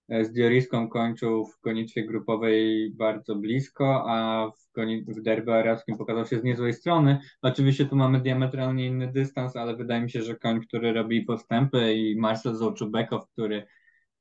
z 0.08 0.32
Dioriską 0.32 0.88
kończył 0.88 1.46
w 1.46 1.60
gonitwie 1.60 2.06
grupowej 2.06 2.90
bardzo 2.94 3.36
blisko, 3.36 4.04
a 4.06 4.46
w 4.50 4.64
w 5.06 5.22
derby 5.22 5.54
arabskim 5.54 5.98
pokazał 5.98 6.26
się 6.26 6.40
z 6.40 6.44
niezłej 6.44 6.72
strony. 6.72 7.18
Oczywiście 7.42 7.86
tu 7.86 7.96
mamy 7.96 8.20
diametralnie 8.20 8.86
inny 8.86 9.12
dystans, 9.12 9.56
ale 9.56 9.76
wydaje 9.76 10.02
mi 10.02 10.10
się, 10.10 10.22
że 10.22 10.36
koń, 10.36 10.60
który 10.60 10.92
robi 10.92 11.22
postępy 11.22 11.94
i 11.94 12.16
Marcel 12.16 12.54
Zołczubekow, 12.54 13.30
który 13.32 13.66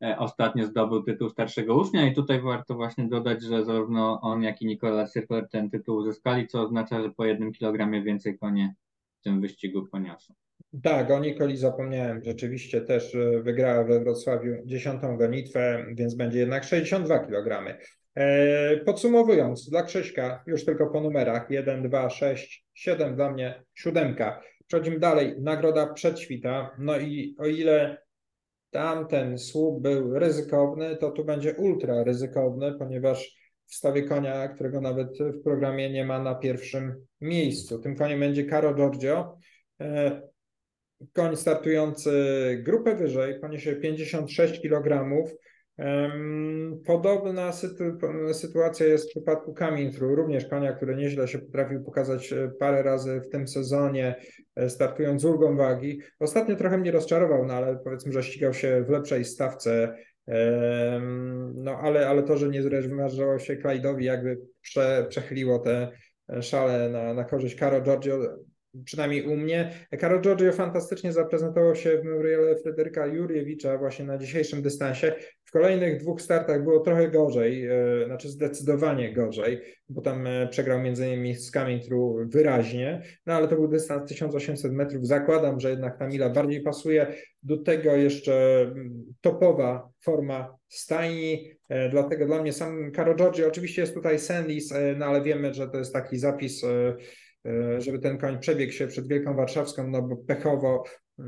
e, 0.03 0.17
ostatnio 0.17 0.65
zdobył 0.65 1.03
tytuł 1.03 1.29
starszego 1.29 1.75
ucznia 1.75 2.07
i 2.07 2.15
tutaj 2.15 2.41
warto 2.41 2.75
właśnie 2.75 3.07
dodać, 3.07 3.43
że 3.43 3.65
zarówno 3.65 4.21
on, 4.21 4.43
jak 4.43 4.61
i 4.61 4.65
Nikola 4.65 5.07
Cyrkler 5.07 5.49
ten 5.49 5.69
tytuł 5.69 5.97
uzyskali, 5.97 6.47
co 6.47 6.61
oznacza, 6.61 7.01
że 7.01 7.09
po 7.09 7.25
jednym 7.25 7.51
kilogramie 7.51 8.03
więcej 8.03 8.39
konie 8.39 8.75
w 9.19 9.23
tym 9.23 9.41
wyścigu 9.41 9.87
poniosą. 9.87 10.33
Tak, 10.81 11.11
o 11.11 11.19
Nikoli 11.19 11.57
zapomniałem. 11.57 12.21
Rzeczywiście 12.23 12.81
też 12.81 13.15
e, 13.15 13.41
wygrała 13.41 13.83
we 13.83 13.99
Wrocławiu 13.99 14.55
dziesiątą 14.65 15.17
gonitwę, 15.17 15.85
więc 15.95 16.15
będzie 16.15 16.39
jednak 16.39 16.63
62 16.63 17.19
kg. 17.19 17.77
E, 18.15 18.77
podsumowując, 18.77 19.69
dla 19.69 19.83
Krzyśka 19.83 20.43
już 20.47 20.65
tylko 20.65 20.89
po 20.89 21.01
numerach 21.01 21.49
1, 21.49 21.83
2, 21.83 22.09
6, 22.09 22.65
7 22.73 23.15
dla 23.15 23.31
mnie, 23.31 23.63
siódemka. 23.73 24.41
Przechodzimy 24.67 24.99
dalej, 24.99 25.35
nagroda 25.41 25.93
przedświta. 25.93 26.75
No 26.79 26.97
i 26.97 27.35
o 27.39 27.45
ile 27.45 27.97
tamten 28.71 29.37
słup 29.37 29.81
był 29.81 30.19
ryzykowny, 30.19 30.97
to 30.97 31.11
tu 31.11 31.25
będzie 31.25 31.53
ultra 31.53 32.03
ryzykowny, 32.03 32.75
ponieważ 32.79 33.43
w 33.65 33.75
stawie 33.75 34.03
konia, 34.03 34.47
którego 34.47 34.81
nawet 34.81 35.17
w 35.19 35.43
programie 35.43 35.89
nie 35.89 36.05
ma 36.05 36.19
na 36.19 36.35
pierwszym 36.35 37.05
miejscu. 37.21 37.79
Tym 37.79 37.95
koniem 37.95 38.19
będzie 38.19 38.45
Caro 38.45 38.73
Giorgio. 38.73 39.37
Koń 41.13 41.35
startujący 41.35 42.11
grupę 42.63 42.95
wyżej, 42.95 43.39
poniesie 43.39 43.75
56 43.75 44.61
kg 44.61 45.09
Podobna 46.85 47.51
sytuacja 48.33 48.85
jest 48.85 49.05
w 49.05 49.09
przypadku 49.09 49.53
Kamintru, 49.53 50.15
również 50.15 50.45
konia, 50.45 50.73
który 50.73 50.95
nieźle 50.95 51.27
się 51.27 51.39
potrafił 51.39 51.83
pokazać 51.83 52.33
e, 52.33 52.51
parę 52.59 52.83
razy 52.83 53.21
w 53.21 53.29
tym 53.29 53.47
sezonie, 53.47 54.15
e, 54.55 54.69
startując 54.69 55.21
z 55.21 55.25
ulgą 55.25 55.57
wagi. 55.57 56.01
Ostatnio 56.19 56.55
trochę 56.55 56.77
mnie 56.77 56.91
rozczarował, 56.91 57.45
no 57.45 57.53
ale 57.53 57.79
powiedzmy, 57.83 58.11
że 58.11 58.23
ścigał 58.23 58.53
się 58.53 58.83
w 58.87 58.89
lepszej 58.89 59.25
stawce. 59.25 59.95
No 61.55 61.79
ale, 61.81 62.07
ale 62.07 62.23
to, 62.23 62.37
że 62.37 62.49
nie 62.49 62.63
zrewanżował 62.63 63.39
się 63.39 63.55
Clyde'owi, 63.55 64.01
jakby 64.01 64.37
prze, 64.61 65.05
przechyliło 65.09 65.59
te 65.59 65.91
e, 66.29 66.41
szale 66.41 66.89
na, 66.89 67.13
na 67.13 67.23
korzyść 67.23 67.57
Caro 67.59 67.81
Giorgio, 67.81 68.19
przynajmniej 68.85 69.27
u 69.27 69.37
mnie. 69.37 69.71
Karol 69.99 70.21
Giorgio 70.21 70.51
fantastycznie 70.51 71.13
zaprezentował 71.13 71.75
się 71.75 71.97
w 71.97 72.03
memoriale 72.03 72.55
Fryderyka 72.55 73.05
Jurjewicza 73.05 73.77
właśnie 73.77 74.05
na 74.05 74.17
dzisiejszym 74.17 74.61
dystansie. 74.61 75.15
W 75.45 75.51
kolejnych 75.51 76.01
dwóch 76.01 76.21
startach 76.21 76.63
było 76.63 76.79
trochę 76.79 77.11
gorzej, 77.11 77.67
e, 77.67 78.05
znaczy 78.05 78.29
zdecydowanie 78.29 79.13
gorzej, 79.13 79.61
bo 79.89 80.01
tam 80.01 80.27
e, 80.27 80.47
przegrał 80.47 80.81
między 80.81 81.07
innymi 81.07 81.35
z 81.35 81.51
Kamintru 81.51 82.17
wyraźnie, 82.25 83.01
no 83.25 83.33
ale 83.33 83.47
to 83.47 83.55
był 83.55 83.67
dystans 83.67 84.09
1800 84.09 84.73
metrów. 84.73 85.07
Zakładam, 85.07 85.59
że 85.59 85.69
jednak 85.69 85.99
ta 85.99 86.07
mila 86.07 86.29
bardziej 86.29 86.61
pasuje. 86.61 87.07
Do 87.43 87.57
tego 87.57 87.95
jeszcze 87.95 88.61
mm, 88.61 89.03
topowa 89.21 89.89
forma 90.03 90.57
stajni, 90.69 91.51
e, 91.69 91.89
dlatego 91.89 92.25
dla 92.25 92.41
mnie 92.41 92.53
sam 92.53 92.91
Karol 92.91 93.15
Giorgio, 93.15 93.47
oczywiście 93.47 93.81
jest 93.81 93.93
tutaj 93.93 94.19
Sandys, 94.19 94.73
no 94.97 95.05
ale 95.05 95.21
wiemy, 95.21 95.53
że 95.53 95.69
to 95.69 95.77
jest 95.77 95.93
taki 95.93 96.17
zapis 96.17 96.65
żeby 97.77 97.99
ten 97.99 98.17
koń 98.17 98.39
przebiegł 98.39 98.71
się 98.71 98.87
przed 98.87 99.07
Wielką 99.07 99.35
Warszawską, 99.35 99.87
no 99.87 100.01
bo 100.01 100.17
pechowo 100.17 100.83
e, 101.19 101.23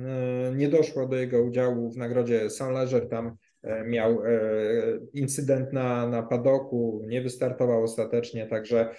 nie 0.56 0.70
doszło 0.70 1.08
do 1.08 1.16
jego 1.16 1.44
udziału 1.44 1.92
w 1.92 1.98
nagrodzie 1.98 2.50
Saint-Leger, 2.50 3.10
tam 3.10 3.36
e, 3.64 3.84
miał 3.84 4.22
incydent 5.14 5.74
na, 5.74 6.08
na 6.08 6.24
padoku, 6.24 7.02
nie 7.08 7.22
wystartował 7.22 7.84
ostatecznie, 7.84 8.48
także 8.48 8.90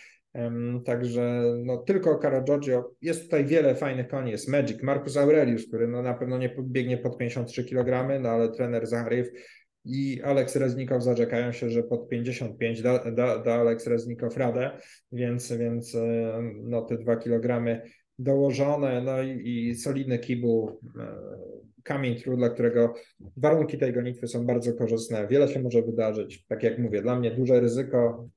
Także 0.84 1.42
no, 1.64 1.76
tylko 1.76 2.18
Caro 2.18 2.42
Giorgio. 2.42 2.90
Jest 3.02 3.22
tutaj 3.22 3.44
wiele 3.44 3.74
fajnych 3.74 4.08
koni. 4.08 4.30
Jest 4.30 4.48
Magic, 4.48 4.82
Marcus 4.82 5.16
Aurelius, 5.16 5.66
który 5.68 5.88
no, 5.88 6.02
na 6.02 6.14
pewno 6.14 6.38
nie 6.38 6.56
biegnie 6.62 6.98
pod 6.98 7.18
53 7.18 7.64
kg, 7.64 8.20
no, 8.20 8.28
ale 8.28 8.52
trener 8.52 8.86
Zachariew 8.86 9.26
i 9.86 10.22
Aleks 10.22 10.56
Reznikow 10.56 11.02
zarzekają 11.02 11.52
się, 11.52 11.70
że 11.70 11.82
pod 11.82 12.08
55 12.08 12.82
da, 12.82 13.10
da, 13.10 13.38
da 13.38 13.54
Aleks 13.54 13.86
Reznikow 13.86 14.36
radę, 14.36 14.70
więc, 15.12 15.52
więc 15.52 15.94
e, 15.94 16.42
no, 16.62 16.82
te 16.82 16.98
dwa 16.98 17.16
kilogramy 17.16 17.82
dołożone, 18.18 19.02
no 19.02 19.22
i, 19.22 19.68
i 19.68 19.74
solidny 19.74 20.18
kibu, 20.18 20.80
e, 20.98 21.16
kamień 21.82 22.16
trud, 22.16 22.38
dla 22.38 22.50
którego 22.50 22.94
warunki 23.36 23.78
tej 23.78 23.92
gonitwy 23.92 24.28
są 24.28 24.46
bardzo 24.46 24.74
korzystne. 24.74 25.26
Wiele 25.26 25.48
się 25.48 25.62
może 25.62 25.82
wydarzyć. 25.82 26.46
Tak 26.46 26.62
jak 26.62 26.78
mówię, 26.78 27.02
dla 27.02 27.18
mnie 27.18 27.30
duże 27.30 27.60
ryzyko. 27.60 28.28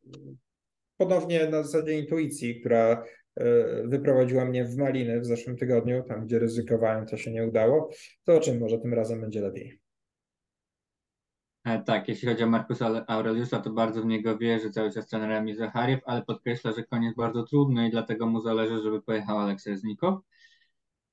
Ponownie 0.97 1.49
na 1.49 1.63
zasadzie 1.63 1.99
intuicji, 1.99 2.59
która 2.59 3.03
e, 3.35 3.43
wyprowadziła 3.87 4.45
mnie 4.45 4.65
w 4.65 4.77
maliny 4.77 5.21
w 5.21 5.25
zeszłym 5.25 5.57
tygodniu, 5.57 6.03
tam 6.03 6.25
gdzie 6.25 6.39
ryzykowałem, 6.39 7.05
to 7.05 7.17
się 7.17 7.31
nie 7.31 7.47
udało. 7.47 7.89
To 8.23 8.35
o 8.35 8.39
czym 8.39 8.59
może 8.59 8.79
tym 8.79 8.93
razem 8.93 9.21
będzie 9.21 9.41
lepiej. 9.41 9.88
E, 11.69 11.83
tak, 11.83 12.07
jeśli 12.07 12.27
chodzi 12.27 12.43
o 12.43 12.47
Markusa 12.47 13.05
Aureliusza, 13.07 13.59
to 13.59 13.69
bardzo 13.69 14.01
w 14.01 14.05
niego 14.05 14.38
wierzy 14.38 14.71
cały 14.71 14.91
czas 14.91 15.07
trenerem 15.07 15.55
Zachariew, 15.55 16.01
ale 16.05 16.21
podkreśla, 16.21 16.71
że 16.71 16.83
koniec 16.83 17.15
bardzo 17.15 17.43
trudny 17.43 17.88
i 17.88 17.91
dlatego 17.91 18.25
mu 18.25 18.41
zależy, 18.41 18.81
żeby 18.81 19.01
pojechał 19.01 19.39
Aleks 19.39 19.67
Reznikow. 19.67 20.19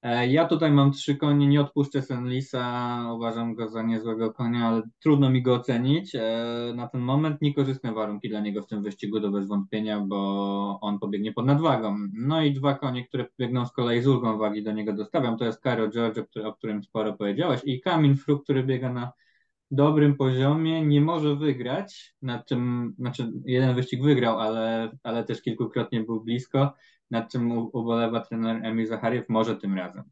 E, 0.02 0.28
ja 0.28 0.46
tutaj 0.46 0.72
mam 0.72 0.92
trzy 0.92 1.16
konie, 1.16 1.46
nie 1.46 1.60
odpuszczę 1.60 2.02
Senlisa, 2.02 2.96
uważam 3.14 3.54
go 3.54 3.68
za 3.68 3.82
niezłego 3.82 4.32
konia, 4.32 4.68
ale 4.68 4.82
trudno 5.02 5.30
mi 5.30 5.42
go 5.42 5.54
ocenić. 5.54 6.14
E, 6.14 6.72
na 6.76 6.88
ten 6.88 7.00
moment 7.00 7.42
niekorzystne 7.42 7.92
warunki 7.92 8.28
dla 8.28 8.40
niego 8.40 8.62
w 8.62 8.66
tym 8.66 8.82
wyścigu 8.82 9.20
do 9.20 9.30
bez 9.30 9.48
wątpienia, 9.48 10.00
bo 10.00 10.78
on 10.80 10.98
pobiegnie 10.98 11.32
pod 11.32 11.46
nadwagą. 11.46 11.96
No 12.12 12.42
i 12.42 12.52
dwa 12.52 12.74
konie, 12.74 13.06
które 13.06 13.26
biegną 13.38 13.66
z 13.66 13.72
kolei 13.72 14.02
z 14.02 14.06
ulgą 14.06 14.38
wagi 14.38 14.62
do 14.62 14.72
niego 14.72 14.92
dostawiam, 14.92 15.38
to 15.38 15.44
jest 15.44 15.62
Caro 15.62 15.88
George, 15.88 16.18
o 16.44 16.52
którym 16.52 16.82
sporo 16.82 17.12
powiedziałeś 17.12 17.60
i 17.64 17.80
Kamin 17.80 18.16
Fru, 18.16 18.38
który 18.38 18.64
biega 18.64 18.92
na 18.92 19.12
dobrym 19.70 20.16
poziomie, 20.16 20.86
nie 20.86 21.00
może 21.00 21.36
wygrać, 21.36 22.14
nad 22.22 22.46
czym, 22.46 22.94
znaczy 22.98 23.32
jeden 23.44 23.74
wyścig 23.74 24.02
wygrał, 24.02 24.40
ale, 24.40 24.90
ale 25.02 25.24
też 25.24 25.42
kilkukrotnie 25.42 26.00
był 26.00 26.24
blisko, 26.24 26.74
nad 27.10 27.32
czym 27.32 27.52
ubolewa 27.52 28.20
trener 28.20 28.66
Emil 28.66 28.86
Zachariew, 28.86 29.28
może 29.28 29.56
tym 29.56 29.76
razem. 29.76 30.04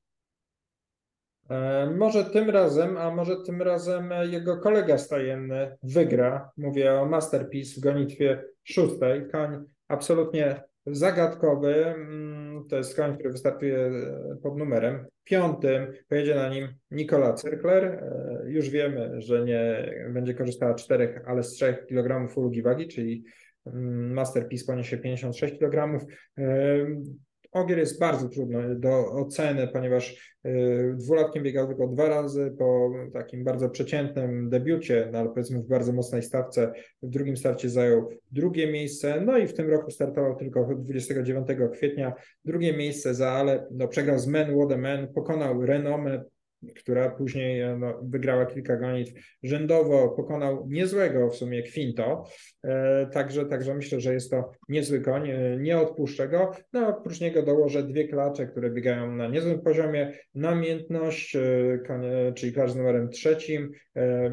E, 1.51 1.91
może 1.99 2.25
tym 2.25 2.51
razem, 2.51 2.97
a 2.97 3.11
może 3.11 3.37
tym 3.37 3.63
razem 3.63 4.11
jego 4.31 4.61
kolega 4.61 4.99
stajenny 4.99 5.77
wygra. 5.83 6.51
Mówię 6.57 7.01
o 7.01 7.07
Masterpiece 7.07 7.81
w 7.81 7.85
gonitwie 7.85 8.45
szóstej. 8.65 9.31
Koń 9.31 9.65
absolutnie 9.89 10.63
zagadkowy. 10.87 11.87
Mm, 11.87 12.65
to 12.69 12.77
jest 12.77 12.97
koń, 12.97 13.15
który 13.15 13.31
wystartuje 13.31 13.79
e, 13.79 14.37
pod 14.43 14.59
numerem 14.59 15.07
piątym. 15.25 15.93
Pojedzie 16.09 16.35
na 16.35 16.49
nim 16.49 16.69
Nikola 16.91 17.33
Cyrkler. 17.33 17.85
E, 17.85 18.43
już 18.47 18.71
wiemy, 18.71 19.21
że 19.21 19.45
nie 19.45 19.93
będzie 20.13 20.35
korzystała 20.35 20.75
czterech, 20.75 21.23
ale 21.27 21.43
z 21.43 21.51
3 21.51 21.87
kg 21.89 22.37
ulgi 22.37 22.63
wagi, 22.63 22.89
czyli 22.89 23.25
mm, 23.67 24.13
Masterpiece 24.13 24.67
poniesie 24.67 24.99
56 24.99 25.59
kg. 25.59 26.05
Ogier 27.55 27.79
jest 27.79 28.01
bardzo 28.01 28.29
trudny 28.29 28.77
do 28.77 29.13
oceny, 29.13 29.69
ponieważ 29.69 30.35
dwulatkiem 30.95 31.43
biegał 31.43 31.67
tylko 31.67 31.89
dwa 31.89 32.09
razy 32.09 32.55
po 32.59 32.93
takim 33.13 33.45
bardzo 33.45 33.71
przeciętnym 33.71 34.51
debiucie, 34.51 35.09
no 35.13 35.19
ale 35.19 35.29
powiedzmy 35.29 35.59
w 35.63 35.67
bardzo 35.67 35.93
mocnej 35.93 36.23
stawce. 36.23 36.73
W 37.03 37.09
drugim 37.09 37.37
starcie 37.37 37.71
zajął 37.71 38.09
drugie 38.33 38.73
miejsce, 38.73 39.21
no 39.21 39.39
i 39.39 39.47
w 39.47 39.55
tym 39.55 39.71
roku 39.71 39.91
startował 39.91 40.37
tylko 40.37 40.75
29 40.75 41.49
kwietnia. 41.73 42.13
Drugie 42.45 42.77
miejsce 42.77 43.15
za 43.15 43.31
ale 43.31 43.67
no, 43.71 43.89
przegrał 43.89 44.19
z 44.19 44.27
Men 44.27 44.57
Man, 44.79 45.09
pokonał 45.15 45.67
Renomę 45.67 46.25
która 46.77 47.11
później 47.11 47.61
e, 47.61 47.77
no, 47.77 48.01
wygrała 48.03 48.47
kilka 48.47 48.77
gonitw 48.77 49.13
rzędowo, 49.43 50.09
pokonał 50.09 50.67
niezłego 50.69 51.31
w 51.31 51.37
sumie 51.37 51.63
Quinto, 51.63 52.25
e, 52.65 53.07
także, 53.07 53.47
także 53.47 53.75
myślę, 53.75 54.01
że 54.01 54.15
jest 54.15 54.31
to 54.31 54.51
niezły 54.69 55.01
koń, 55.01 55.31
e, 55.31 55.57
nie 55.57 55.79
odpuszczę 55.79 56.29
go. 56.29 56.51
No 56.73 56.89
oprócz 56.89 57.21
niego 57.21 57.43
dołożę 57.43 57.83
dwie 57.83 58.09
klacze, 58.09 58.47
które 58.47 58.71
biegają 58.71 59.17
na 59.17 59.29
niezłym 59.29 59.61
poziomie, 59.61 60.13
namiętność, 60.35 61.37
czyli 62.35 62.53
klacz 62.53 62.71
z 62.71 62.77
numerem 62.77 63.09
trzecim, 63.09 63.73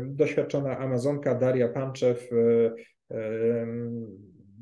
doświadczona 0.06 0.78
Amazonka 0.78 1.36
Daria 1.36 1.68
Panczew, 1.68 2.30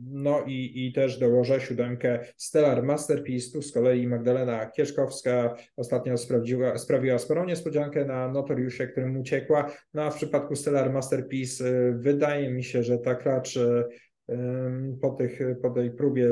no 0.06 0.44
i, 0.48 0.88
i 0.88 0.94
też 0.94 1.18
dołożę 1.18 1.62
siódemkę 1.62 2.20
Stellar 2.38 2.84
Masterpiece. 2.84 3.51
Tu 3.51 3.62
z 3.62 3.72
kolei 3.72 4.08
Magdalena 4.08 4.65
Kieszkowska 4.65 5.56
ostatnio 5.77 6.18
sprawdziła, 6.18 6.77
sprawiła 6.77 7.18
sporą 7.18 7.46
niespodziankę 7.46 8.06
na 8.06 8.32
Notoriusie, 8.32 8.88
którym 8.88 9.18
uciekła. 9.18 9.72
No 9.94 10.03
a 10.03 10.12
w 10.12 10.15
przypadku 10.15 10.56
Stellar 10.56 10.94
Masterpiece 10.94 11.65
y, 11.65 11.94
wydaje 11.98 12.51
mi 12.51 12.63
się, 12.63 12.84
że 12.84 12.98
ta 12.98 13.15
klacz 13.15 13.58
y, 13.58 13.84
po, 15.01 15.10
tych, 15.10 15.39
po 15.62 15.70
tej 15.70 15.91
próbie 15.91 16.27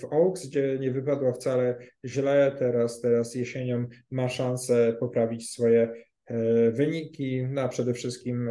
w 0.00 0.04
Oaks, 0.10 0.46
gdzie 0.46 0.78
nie 0.78 0.90
wypadła 0.90 1.32
wcale 1.32 1.78
źle, 2.04 2.56
teraz, 2.58 3.00
teraz 3.00 3.34
jesienią 3.34 3.86
ma 4.10 4.28
szansę 4.28 4.96
poprawić 5.00 5.50
swoje 5.50 5.92
e, 6.26 6.70
wyniki, 6.70 7.46
no 7.50 7.60
a 7.60 7.68
przede 7.68 7.94
wszystkim 7.94 8.50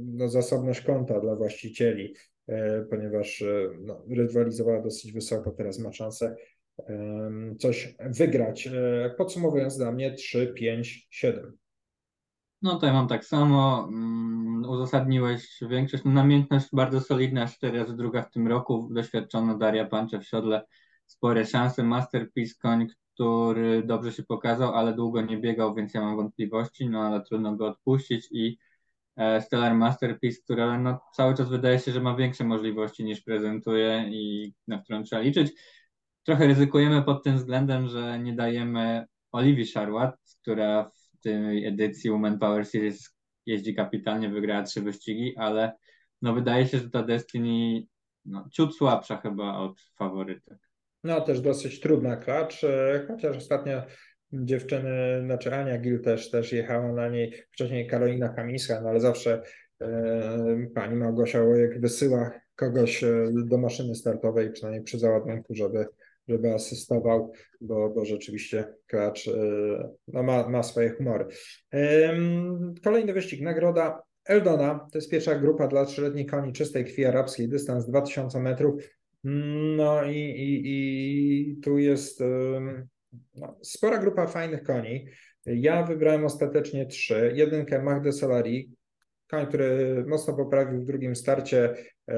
no, 0.00 0.28
zasobność 0.28 0.80
konta 0.80 1.20
dla 1.20 1.36
właścicieli. 1.36 2.14
E, 2.50 2.82
ponieważ 2.90 3.42
e, 3.42 3.70
no, 3.80 4.02
rywalizowała 4.10 4.82
dosyć 4.82 5.12
wysoko, 5.12 5.50
teraz 5.50 5.78
ma 5.78 5.92
szansę 5.92 6.36
coś 7.58 7.94
wygrać. 8.00 8.66
E, 8.66 9.14
podsumowując 9.18 9.76
dla 9.76 9.92
mnie 9.92 10.14
3, 10.14 10.52
5, 10.56 11.06
7. 11.10 11.56
No 12.62 12.74
tutaj 12.74 12.92
mam 12.92 13.08
tak 13.08 13.24
samo. 13.24 13.88
Mm, 13.88 14.64
uzasadniłeś 14.70 15.60
większość. 15.70 16.04
No, 16.04 16.12
namiętność 16.12 16.66
bardzo 16.72 17.00
solidna, 17.00 17.46
cztery 17.46 17.78
razy 17.78 17.96
druga 17.96 18.22
w 18.22 18.30
tym 18.30 18.48
roku. 18.48 18.88
Doświadczona 18.92 19.58
Daria 19.58 19.84
Pancze 19.84 20.20
w 20.20 20.26
siodle. 20.26 20.66
Spore 21.06 21.46
szanse. 21.46 21.82
Masterpiece 21.82 22.54
koń, 22.62 22.86
który 23.14 23.82
dobrze 23.82 24.12
się 24.12 24.22
pokazał, 24.22 24.74
ale 24.74 24.94
długo 24.94 25.22
nie 25.22 25.38
biegał, 25.38 25.74
więc 25.74 25.94
ja 25.94 26.00
mam 26.00 26.16
wątpliwości, 26.16 26.88
no 26.88 27.00
ale 27.02 27.22
trudno 27.24 27.56
go 27.56 27.66
odpuścić 27.66 28.28
i 28.30 28.58
Stellar 29.40 29.74
Masterpiece, 29.74 30.40
która 30.44 30.78
no, 30.78 31.00
cały 31.16 31.34
czas 31.34 31.48
wydaje 31.48 31.78
się, 31.78 31.92
że 31.92 32.00
ma 32.00 32.16
większe 32.16 32.44
możliwości 32.44 33.04
niż 33.04 33.20
prezentuje 33.20 34.04
i 34.10 34.52
na 34.68 34.78
którą 34.78 35.02
trzeba 35.02 35.22
liczyć. 35.22 35.52
Trochę 36.22 36.46
ryzykujemy 36.46 37.02
pod 37.02 37.24
tym 37.24 37.36
względem, 37.36 37.88
że 37.88 38.18
nie 38.18 38.32
dajemy 38.32 39.06
Oliwii 39.32 39.72
Charlotte, 39.72 40.18
która 40.42 40.90
w 40.90 41.22
tej 41.22 41.66
edycji 41.66 42.10
Women 42.10 42.38
Power 42.38 42.66
Series 42.66 43.16
jeździ 43.46 43.74
kapitalnie, 43.74 44.28
wygrała 44.28 44.62
trzy 44.62 44.80
wyścigi, 44.80 45.36
ale 45.36 45.72
no 46.22 46.34
wydaje 46.34 46.66
się, 46.66 46.78
że 46.78 46.90
ta 46.90 47.02
Destiny 47.02 47.82
no, 48.24 48.48
ciut 48.52 48.76
słabsza 48.76 49.16
chyba 49.16 49.58
od 49.58 49.80
faworytek. 49.98 50.58
No 51.04 51.20
też 51.20 51.40
dosyć 51.40 51.80
trudna 51.80 52.16
klacz, 52.16 52.64
e, 52.64 53.04
chociaż 53.08 53.36
ostatnio 53.36 53.82
dziewczyny, 54.32 55.22
znaczy 55.24 55.54
Ania 55.54 55.78
Gil 55.78 56.00
też, 56.00 56.30
też 56.30 56.52
jechała 56.52 56.92
na 56.92 57.08
niej, 57.08 57.32
wcześniej 57.50 57.86
Karolina 57.86 58.28
Kamińska, 58.28 58.80
no 58.80 58.88
ale 58.88 59.00
zawsze 59.00 59.42
e, 59.80 60.66
pani 60.74 60.96
Małgosia 60.96 61.42
Łojek 61.42 61.80
wysyła 61.80 62.30
kogoś 62.56 63.04
e, 63.04 63.26
do 63.44 63.58
maszyny 63.58 63.94
startowej, 63.94 64.52
przynajmniej 64.52 64.84
przy 64.84 64.98
załadunku, 64.98 65.54
żeby, 65.54 65.86
żeby 66.28 66.54
asystował, 66.54 67.32
bo, 67.60 67.90
bo 67.90 68.04
rzeczywiście 68.04 68.64
klacz 68.86 69.28
e, 69.28 69.32
no, 70.08 70.22
ma, 70.22 70.48
ma 70.48 70.62
swoje 70.62 70.90
humory. 70.90 71.26
Kolejny 72.84 73.12
wyścig, 73.12 73.40
nagroda 73.40 74.02
Eldona, 74.24 74.88
to 74.92 74.98
jest 74.98 75.10
pierwsza 75.10 75.34
grupa 75.34 75.68
dla 75.68 75.84
trzyletnich 75.84 76.30
koni 76.30 76.52
czystej 76.52 76.84
krwi 76.84 77.04
arabskiej, 77.04 77.48
dystans 77.48 77.86
2000 77.86 78.40
metrów. 78.40 78.74
No 79.76 80.04
i, 80.04 80.16
i, 80.16 80.62
i 81.50 81.56
tu 81.56 81.78
jest 81.78 82.22
no, 83.34 83.58
spora 83.62 83.98
grupa 83.98 84.26
fajnych 84.26 84.62
koni. 84.62 85.06
Ja 85.46 85.82
wybrałem 85.82 86.24
ostatecznie 86.24 86.86
trzy. 86.86 87.32
Jedynkę 87.34 87.82
Magdę 87.82 88.12
Solari, 88.12 88.72
koń, 89.30 89.46
który 89.46 90.04
mocno 90.08 90.36
poprawił 90.36 90.80
w 90.80 90.84
drugim 90.84 91.16
starcie. 91.16 91.74
E, 92.08 92.16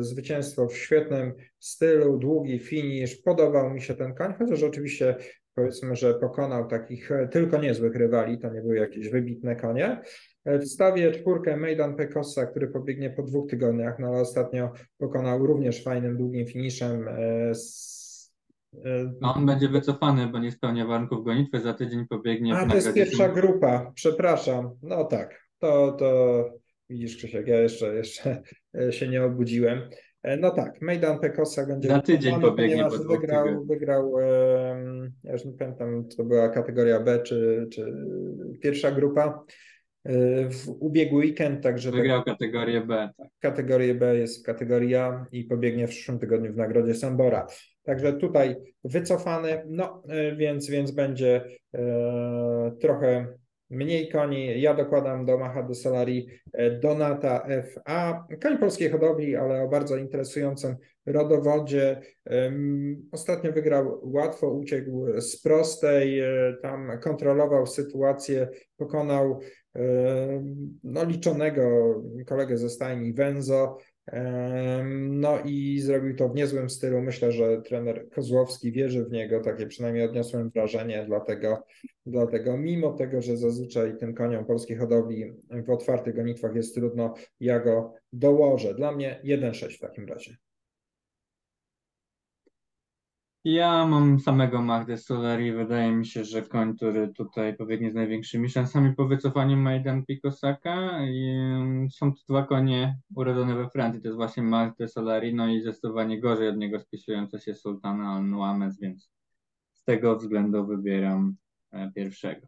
zwycięstwo 0.00 0.68
w 0.68 0.76
świetnym 0.76 1.32
stylu, 1.58 2.18
długi 2.18 2.58
finish. 2.58 3.16
Podobał 3.16 3.70
mi 3.70 3.82
się 3.82 3.94
ten 3.94 4.14
koń, 4.14 4.34
chociaż 4.38 4.62
oczywiście 4.62 5.16
powiedzmy, 5.54 5.96
że 5.96 6.14
pokonał 6.14 6.68
takich 6.68 7.12
e, 7.12 7.28
tylko 7.28 7.58
niezłych 7.58 7.94
rywali, 7.94 8.38
to 8.38 8.50
nie 8.50 8.60
były 8.60 8.76
jakieś 8.76 9.08
wybitne 9.08 9.56
konie. 9.56 10.00
E, 10.44 10.58
wstawię 10.58 11.12
czwórkę 11.12 11.56
Mejdan 11.56 11.96
Pekosa, 11.96 12.46
który 12.46 12.68
pobiegnie 12.68 13.10
po 13.10 13.22
dwóch 13.22 13.50
tygodniach, 13.50 13.98
no 13.98 14.08
ale 14.08 14.20
ostatnio 14.20 14.72
pokonał 14.98 15.46
również 15.46 15.84
fajnym, 15.84 16.16
długim 16.16 16.46
finiszem 16.46 17.08
no 19.20 19.34
on 19.34 19.46
będzie 19.46 19.68
wycofany, 19.68 20.26
bo 20.26 20.38
nie 20.38 20.52
spełnia 20.52 20.86
warunków 20.86 21.24
gonitwy, 21.24 21.60
za 21.60 21.74
tydzień 21.74 22.06
pobiegnie. 22.06 22.56
A, 22.56 22.66
to 22.66 22.74
jest 22.74 22.94
pierwsza 22.94 23.28
grupa, 23.28 23.92
przepraszam. 23.94 24.70
No 24.82 25.04
tak, 25.04 25.46
to, 25.58 25.92
to 25.92 26.44
widzisz 26.90 27.16
Krzysiek, 27.16 27.46
ja 27.46 27.60
jeszcze, 27.60 27.94
jeszcze 27.94 28.42
się 28.96 29.08
nie 29.08 29.24
obudziłem. 29.24 29.80
E, 30.22 30.36
no 30.36 30.50
tak, 30.50 30.80
Mejdan 30.80 31.18
Pekosa 31.18 31.66
będzie 31.66 31.88
za 31.88 32.00
tydzień 32.00 32.40
pobiegnie 32.40 32.84
po 32.84 32.98
wygrał, 32.98 33.66
wygrał, 33.66 34.12
ja 35.24 35.32
już 35.32 35.44
nie 35.44 35.52
pamiętam, 35.52 36.08
to 36.16 36.24
była 36.24 36.48
kategoria 36.48 37.00
B 37.00 37.22
czy, 37.22 37.68
czy 37.72 37.94
pierwsza 38.60 38.90
grupa 38.90 39.44
e, 40.04 40.12
w 40.50 40.68
ubiegły 40.68 41.20
weekend, 41.20 41.62
także... 41.62 41.90
Wygrał 41.90 42.18
tak, 42.18 42.26
kategorię 42.26 42.80
B. 42.80 43.10
Tak. 43.16 43.28
Kategorię 43.38 43.94
B 43.94 44.16
jest 44.16 44.46
kategoria 44.46 45.26
i 45.32 45.44
pobiegnie 45.44 45.86
w 45.86 45.90
przyszłym 45.90 46.18
tygodniu 46.18 46.52
w 46.52 46.56
nagrodzie 46.56 46.94
Sambora. 46.94 47.46
Także 47.84 48.12
tutaj 48.12 48.56
wycofany, 48.84 49.62
no 49.68 50.02
e, 50.08 50.36
więc, 50.36 50.70
więc 50.70 50.90
będzie 50.90 51.44
e, 51.74 52.72
trochę 52.80 53.26
mniej 53.70 54.08
koni. 54.08 54.60
Ja 54.60 54.74
dokładam 54.74 55.26
do 55.26 55.38
Macha 55.38 55.62
do 55.62 55.74
Solari 55.74 56.28
e, 56.52 56.70
Donata 56.70 57.46
FA. 57.74 58.26
Koń 58.42 58.58
polskiej 58.58 58.90
hodowli, 58.90 59.36
ale 59.36 59.62
o 59.62 59.68
bardzo 59.68 59.96
interesującym 59.96 60.76
rodowodzie. 61.06 62.00
Ostatnio 63.12 63.52
wygrał 63.52 64.00
łatwo, 64.02 64.50
uciekł 64.50 65.06
z 65.20 65.42
prostej, 65.42 66.22
tam 66.62 66.90
kontrolował 67.00 67.66
sytuację, 67.66 68.48
pokonał 68.76 69.40
no, 70.84 71.04
liczonego 71.04 71.62
kolegę 72.26 72.56
ze 72.56 72.70
stajni 72.70 73.12
Wenzo. 73.12 73.78
No 74.92 75.38
i 75.44 75.80
zrobił 75.80 76.16
to 76.16 76.28
w 76.28 76.34
niezłym 76.34 76.70
stylu. 76.70 77.02
Myślę, 77.02 77.32
że 77.32 77.62
trener 77.62 78.08
Kozłowski 78.10 78.72
wierzy 78.72 79.04
w 79.04 79.10
niego, 79.10 79.40
takie 79.40 79.66
przynajmniej 79.66 80.04
odniosłem 80.04 80.50
wrażenie, 80.50 81.04
dlatego, 81.06 81.64
dlatego 82.06 82.56
mimo 82.56 82.92
tego, 82.92 83.22
że 83.22 83.36
zazwyczaj 83.36 83.96
tym 83.96 84.14
koniom 84.14 84.44
polskiej 84.44 84.76
hodowli 84.76 85.32
w 85.66 85.70
otwartych 85.70 86.16
gonitwach 86.16 86.54
jest 86.54 86.74
trudno, 86.74 87.14
ja 87.40 87.60
go 87.60 87.94
dołożę. 88.12 88.74
Dla 88.74 88.92
mnie 88.92 89.20
1-6 89.24 89.76
w 89.76 89.80
takim 89.80 90.08
razie. 90.08 90.36
Ja 93.44 93.86
mam 93.86 94.20
samego 94.20 94.62
Magdę 94.62 94.98
Solari. 94.98 95.52
Wydaje 95.52 95.92
mi 95.92 96.06
się, 96.06 96.24
że 96.24 96.42
koń, 96.42 96.76
który 96.76 97.08
tutaj 97.08 97.56
pobiegnie 97.56 97.90
z 97.90 97.94
największymi 97.94 98.48
szansami 98.50 98.94
po 98.94 99.06
wycofaniu 99.06 99.56
Majdan 99.56 100.06
Pikosaka. 100.06 100.98
Mm, 100.98 101.90
są 101.90 102.12
to 102.12 102.20
dwa 102.28 102.46
konie 102.46 102.98
urodzone 103.14 103.54
we 103.54 103.70
Francji. 103.70 104.02
To 104.02 104.08
jest 104.08 104.16
właśnie 104.16 104.42
Magdę 104.42 104.88
Solari, 104.88 105.34
no 105.34 105.48
i 105.48 105.60
zdecydowanie 105.60 106.20
gorzej 106.20 106.48
od 106.48 106.56
niego 106.56 106.80
spisująca 106.80 107.38
się 107.38 107.54
Sultana 107.54 108.12
Al-Nuames, 108.16 108.80
więc 108.80 109.10
z 109.72 109.84
tego 109.84 110.16
względu 110.16 110.66
wybieram 110.66 111.36
e, 111.72 111.90
pierwszego. 111.94 112.46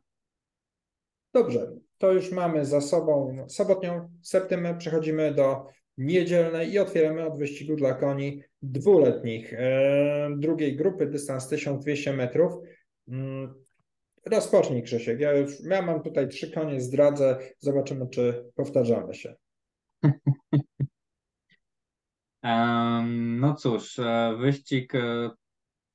Dobrze, 1.33 1.73
to 1.99 2.13
już 2.13 2.33
mamy 2.33 2.67
za 2.67 2.81
sobą 2.81 3.47
sobotnią 3.49 4.09
septymę. 4.23 4.75
Przechodzimy 4.75 5.35
do 5.35 5.67
niedzielnej 5.99 6.73
i 6.73 6.79
otwieramy 6.79 7.27
od 7.27 7.39
wyścigu 7.39 7.77
dla 7.77 7.95
koni 7.95 8.43
dwuletnich 8.63 9.53
e, 9.53 10.31
drugiej 10.37 10.77
grupy, 10.77 11.07
dystans 11.07 11.49
1200 11.49 12.13
metrów. 12.13 12.53
Mm, 13.09 13.55
rozpocznij 14.27 14.83
Krzysiek, 14.83 15.21
ja 15.21 15.33
już 15.33 15.61
ja 15.61 15.83
mam 15.83 16.03
tutaj 16.03 16.29
trzy 16.29 16.51
konie, 16.51 16.81
zdradzę, 16.81 17.39
zobaczymy 17.59 18.09
czy 18.09 18.51
powtarzamy 18.55 19.15
się. 19.15 19.35
no 23.41 23.55
cóż, 23.55 23.99
e, 23.99 24.37
wyścig 24.39 24.95
e, 24.95 25.31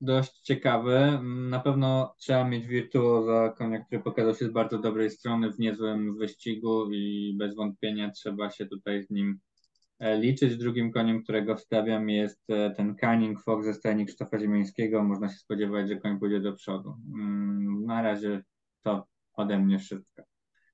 dość 0.00 0.40
ciekawy. 0.40 1.18
Na 1.22 1.60
pewno 1.60 2.14
trzeba 2.18 2.44
mieć 2.44 2.66
wirtuoza, 2.66 3.54
konia, 3.58 3.84
który 3.84 4.02
pokazał 4.02 4.34
się 4.34 4.46
z 4.46 4.50
bardzo 4.50 4.78
dobrej 4.78 5.10
strony 5.10 5.52
w 5.52 5.58
niezłym 5.58 6.16
wyścigu 6.16 6.90
i 6.92 7.34
bez 7.38 7.54
wątpienia 7.54 8.10
trzeba 8.10 8.50
się 8.50 8.66
tutaj 8.66 9.02
z 9.02 9.10
nim 9.10 9.40
liczyć. 10.00 10.56
Drugim 10.56 10.92
koniem, 10.92 11.22
którego 11.22 11.56
wstawiam 11.56 12.08
jest 12.08 12.50
e, 12.50 12.70
ten 12.70 12.96
Cunning 13.00 13.42
Fox 13.42 13.64
ze 13.64 13.74
stajni 13.74 14.06
Krzysztofa 14.06 14.38
Ziemiańskiego. 14.38 15.02
Można 15.02 15.28
się 15.28 15.36
spodziewać, 15.36 15.88
że 15.88 15.96
koń 15.96 16.18
pójdzie 16.18 16.40
do 16.40 16.52
przodu. 16.52 16.94
Mm, 17.14 17.84
na 17.84 18.02
razie 18.02 18.42
to 18.82 19.06
ode 19.32 19.58
mnie 19.58 19.78
wszystko. 19.78 20.22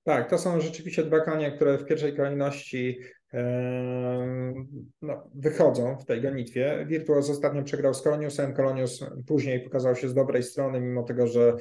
Tak, 0.05 0.31
to 0.31 0.39
są 0.39 0.61
rzeczywiście 0.61 1.05
dwa 1.05 1.21
konie, 1.21 1.53
które 1.53 1.79
w 1.79 1.85
pierwszej 1.85 2.17
kolejności 2.17 2.99
no, 5.03 5.31
wychodzą 5.35 5.99
w 5.99 6.05
tej 6.05 6.23
gonitwie. 6.23 6.87
Virtuos 6.89 7.31
ostatnio 7.31 7.63
przegrał 7.63 7.95
z 7.95 8.03
Koloniusem. 8.03 8.55
Kolonius 8.55 9.05
później 9.27 9.61
pokazał 9.61 9.97
się 9.97 10.09
z 10.09 10.15
dobrej 10.15 10.43
strony, 10.43 10.81
mimo 10.81 11.03
tego, 11.03 11.27
że 11.27 11.57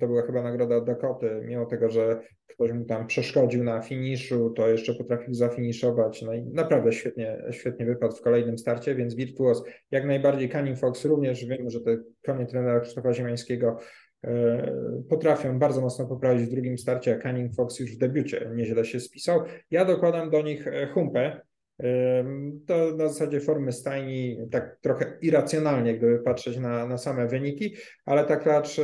to 0.00 0.06
była 0.06 0.22
chyba 0.22 0.42
nagroda 0.42 0.80
Dakoty, 0.80 1.42
mimo 1.44 1.66
tego, 1.66 1.90
że 1.90 2.20
ktoś 2.46 2.72
mu 2.72 2.84
tam 2.84 3.06
przeszkodził 3.06 3.64
na 3.64 3.82
finiszu, 3.82 4.50
to 4.50 4.68
jeszcze 4.68 4.94
potrafił 4.94 5.34
zafiniszować. 5.34 6.22
No 6.22 6.34
i 6.34 6.42
naprawdę 6.42 6.92
świetnie, 6.92 7.42
świetnie 7.50 7.86
wypadł 7.86 8.16
w 8.16 8.20
kolejnym 8.20 8.58
starcie, 8.58 8.94
więc 8.94 9.14
Virtuos 9.14 9.64
jak 9.90 10.06
najbardziej 10.06 10.50
Cunning 10.50 10.78
Fox 10.78 11.04
również 11.04 11.46
wiemy, 11.46 11.70
że 11.70 11.80
te 11.80 11.98
konie 12.26 12.46
trenera 12.46 12.80
Krzysztofa 12.80 13.12
Ziemiańskiego 13.12 13.78
E, 14.24 14.72
potrafią 15.08 15.58
bardzo 15.58 15.80
mocno 15.80 16.06
poprawić 16.06 16.46
w 16.46 16.50
drugim 16.50 16.78
starcie, 16.78 17.18
a 17.18 17.22
Cunning 17.22 17.54
Fox 17.54 17.78
już 17.80 17.94
w 17.94 17.98
debiucie 17.98 18.50
nieźle 18.54 18.84
się 18.84 19.00
spisał. 19.00 19.40
Ja 19.70 19.84
dokładam 19.84 20.30
do 20.30 20.42
nich 20.42 20.66
e, 20.66 20.86
humpę. 20.86 21.40
E, 21.82 22.24
to 22.66 22.96
na 22.96 23.08
zasadzie 23.08 23.40
formy 23.40 23.72
stajni, 23.72 24.38
tak 24.50 24.78
trochę 24.80 25.18
irracjonalnie, 25.22 25.98
gdyby 25.98 26.18
patrzeć 26.18 26.58
na, 26.58 26.86
na 26.86 26.98
same 26.98 27.28
wyniki, 27.28 27.74
ale 28.04 28.24
ta 28.24 28.36
klacz 28.36 28.80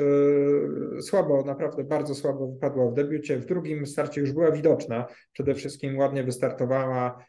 słabo, 1.01 1.45
naprawdę 1.45 1.85
bardzo 1.85 2.15
słabo 2.15 2.53
wypadła 2.53 2.91
w 2.91 2.95
debiucie. 2.95 3.39
W 3.39 3.47
drugim 3.47 3.87
starcie 3.87 4.21
już 4.21 4.33
była 4.33 4.53
widoczna. 4.53 5.07
Przede 5.33 5.55
wszystkim 5.55 5.99
ładnie 5.99 6.25
wystartowała 6.25 7.25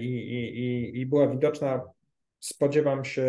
i, 0.00 0.06
i, 0.06 0.58
i, 0.58 1.00
i 1.00 1.06
była 1.06 1.28
widoczna 1.28 1.82
spodziewam 2.40 3.04
się 3.04 3.26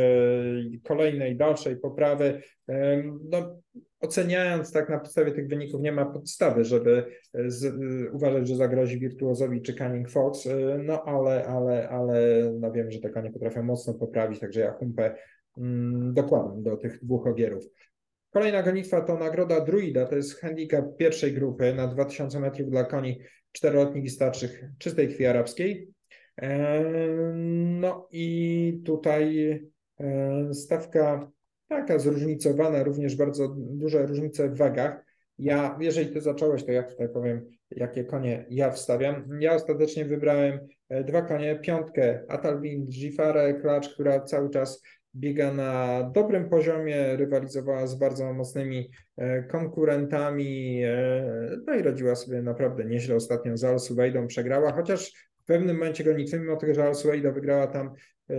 kolejnej, 0.84 1.38
dalszej 1.38 1.78
poprawy. 1.78 2.42
No, 3.30 3.62
oceniając 4.00 4.72
tak 4.72 4.90
na 4.90 5.00
podstawie 5.00 5.32
tych 5.32 5.48
wyników, 5.48 5.82
nie 5.82 5.92
ma 5.92 6.06
podstawy, 6.06 6.66
żeby 6.66 7.06
z, 7.46 7.76
uważać, 8.14 8.48
że 8.48 8.56
zagrozi 8.56 9.00
Wirtuozowi 9.00 9.62
czy 9.62 9.74
Cunning 9.74 10.10
Fox, 10.10 10.48
no 10.84 11.04
ale, 11.04 11.46
ale, 11.46 11.90
ale 11.90 12.20
no 12.60 12.72
wiem, 12.72 12.92
że 12.92 13.00
te 13.00 13.10
konie 13.10 13.32
potrafią 13.32 13.64
mocno 13.64 13.94
poprawić, 13.94 14.40
także 14.40 14.60
ja 14.60 14.72
humpę 14.72 15.16
mm, 15.58 16.14
dokładam 16.14 16.64
do 16.64 16.78
tych 16.78 17.06
dwóch 17.06 17.28
ogierów. 17.28 17.64
Kolejna 18.30 18.64
gonitwa 18.64 19.02
to 19.02 19.18
nagroda 19.18 19.62
Druida, 19.62 20.06
to 20.06 20.16
jest 20.16 20.40
handicap 20.40 20.86
pierwszej 20.98 21.34
grupy 21.34 21.74
na 21.74 21.88
2000 21.88 22.40
metrów 22.40 22.70
dla 22.70 22.84
koni 22.84 23.20
czteroletnich 23.52 24.06
i 24.06 24.10
starszych 24.10 24.64
czystej 24.78 25.08
krwi 25.08 25.26
arabskiej. 25.26 25.88
No 27.80 28.08
i 28.12 28.82
tutaj 28.86 29.60
stawka 30.52 31.32
taka 31.68 32.00
zróżnicowana, 32.00 32.84
również 32.84 33.16
bardzo 33.16 33.56
duże 33.58 34.06
różnice 34.06 34.50
w 34.50 34.58
wagach. 34.58 35.06
Ja, 35.40 35.78
jeżeli 35.82 36.14
ty 36.14 36.22
zacząłeś, 36.22 36.64
to 36.64 36.72
ja 36.72 36.84
tutaj 36.84 37.10
powiem, 37.10 37.46
jakie 37.72 38.04
konie 38.04 38.46
ja 38.50 38.72
wstawiam. 38.72 39.30
Ja 39.40 39.54
ostatecznie 39.54 40.06
wybrałem 40.06 40.60
e, 40.90 41.04
dwa 41.04 41.22
konie, 41.22 41.60
piątkę 41.60 42.24
Atalbin 42.28 42.88
Gifare 42.88 43.62
Klacz, 43.62 43.90
która 43.94 44.20
cały 44.20 44.50
czas 44.50 44.84
biega 45.16 45.54
na 45.54 46.04
dobrym 46.16 46.50
poziomie, 46.50 47.16
rywalizowała 47.16 47.88
z 47.88 47.96
bardzo 47.96 48.34
mocnymi 48.34 48.90
e, 49.18 49.44
konkurentami, 49.44 50.82
e, 50.84 51.58
no 51.68 51.74
i 51.74 51.82
radziła 51.84 52.16
sobie 52.16 52.42
naprawdę 52.42 52.86
nieźle 52.86 53.16
ostatnio 53.16 53.58
z 53.58 53.64
Alsuwejdą, 53.64 54.28
przegrała, 54.28 54.72
chociaż 54.72 55.30
pewnym 55.48 55.76
momencie 55.76 56.04
gonitwy, 56.04 56.40
mimo 56.40 56.56
tego, 56.56 56.74
że 56.74 56.84
Alsueda 56.84 57.32
wygrała 57.32 57.68
tam 57.68 57.94
e, 58.30 58.36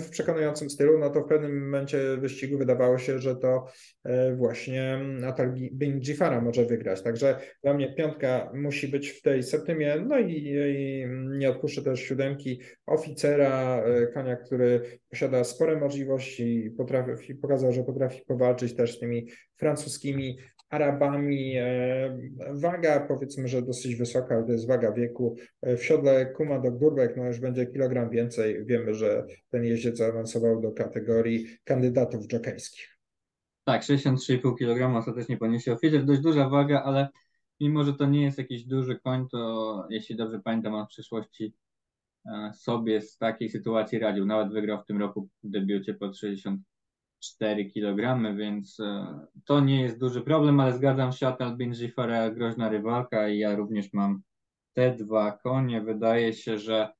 w 0.00 0.10
przekonującym 0.10 0.70
stylu, 0.70 0.98
no 0.98 1.10
to 1.10 1.20
w 1.20 1.28
pewnym 1.28 1.64
momencie 1.64 2.16
wyścigu 2.16 2.58
wydawało 2.58 2.98
się, 2.98 3.18
że 3.18 3.36
to 3.36 3.66
e, 4.04 4.34
właśnie 4.36 4.98
Atal 5.26 5.52
Bin 5.72 6.00
Gifara 6.00 6.40
może 6.40 6.64
wygrać. 6.64 7.02
Także 7.02 7.36
dla 7.62 7.74
mnie 7.74 7.94
piątka 7.94 8.50
musi 8.54 8.88
być 8.88 9.08
w 9.08 9.22
tej 9.22 9.42
septymie, 9.42 9.96
no 10.08 10.18
i, 10.18 10.44
i 10.76 11.06
nie 11.38 11.50
odpuszczę 11.50 11.82
też 11.82 12.00
siódemki 12.00 12.60
oficera, 12.86 13.82
e, 13.84 14.06
konia, 14.06 14.36
który 14.36 14.80
posiada 15.10 15.44
spore 15.44 15.80
możliwości, 15.80 16.74
potrafi, 16.78 17.34
pokazał, 17.34 17.72
że 17.72 17.84
potrafi 17.84 18.22
powalczyć 18.26 18.76
też 18.76 18.96
z 18.96 19.00
tymi 19.00 19.28
francuskimi 19.56 20.38
Arabami. 20.72 21.56
E, 21.56 22.18
waga 22.52 23.00
powiedzmy, 23.00 23.48
że 23.48 23.62
dosyć 23.62 23.96
wysoka, 23.96 24.34
ale 24.34 24.44
to 24.44 24.52
jest 24.52 24.66
waga 24.66 24.92
wieku. 24.92 25.36
E, 25.62 25.76
w 25.76 25.84
siodle 25.84 26.26
Kuma 26.26 26.58
do 26.58 26.72
Gurbek 26.72 27.16
no 27.16 27.26
już 27.26 27.40
będzie 27.40 27.66
kilogram 27.66 28.10
więcej. 28.10 28.66
Wiemy, 28.66 28.94
że 28.94 29.26
ten 29.50 29.64
jeździec 29.64 29.96
zaawansował 29.96 30.60
do 30.60 30.72
kategorii 30.72 31.46
kandydatów 31.64 32.32
jokejskich. 32.32 32.98
Tak, 33.64 33.82
63,5 33.82 34.58
kg 34.58 34.96
ostatecznie 34.96 35.36
poniesie 35.36 35.72
oficer. 35.72 36.04
Dość 36.04 36.20
duża 36.20 36.48
waga, 36.48 36.82
ale 36.82 37.08
mimo, 37.60 37.84
że 37.84 37.94
to 37.94 38.06
nie 38.06 38.22
jest 38.22 38.38
jakiś 38.38 38.64
duży 38.64 38.98
koń, 38.98 39.26
to 39.30 39.86
jeśli 39.90 40.16
dobrze 40.16 40.40
pamiętam, 40.44 40.74
on 40.74 40.86
w 40.86 40.88
przyszłości 40.88 41.54
e, 42.26 42.52
sobie 42.54 43.00
z 43.00 43.18
takiej 43.18 43.50
sytuacji 43.50 43.98
radził. 43.98 44.26
Nawet 44.26 44.52
wygrał 44.52 44.82
w 44.82 44.86
tym 44.86 44.98
roku 44.98 45.28
w 45.44 45.50
debiucie 45.50 45.94
pod 45.94 46.18
60 46.18 46.60
4 47.22 47.70
kg, 47.70 48.36
więc 48.36 48.80
e, 48.80 49.20
to 49.44 49.60
nie 49.60 49.82
jest 49.82 50.00
duży 50.00 50.22
problem, 50.22 50.60
ale 50.60 50.72
zgadzam 50.72 51.12
się, 51.12 51.28
Atal 51.28 51.56
Binjifara 51.56 52.30
groźna 52.30 52.68
rywalka 52.68 53.28
i 53.28 53.38
ja 53.38 53.56
również 53.56 53.92
mam 53.92 54.22
te 54.72 54.94
dwa 54.94 55.32
konie. 55.32 55.80
Wydaje 55.80 56.32
się, 56.32 56.58
że 56.58 56.92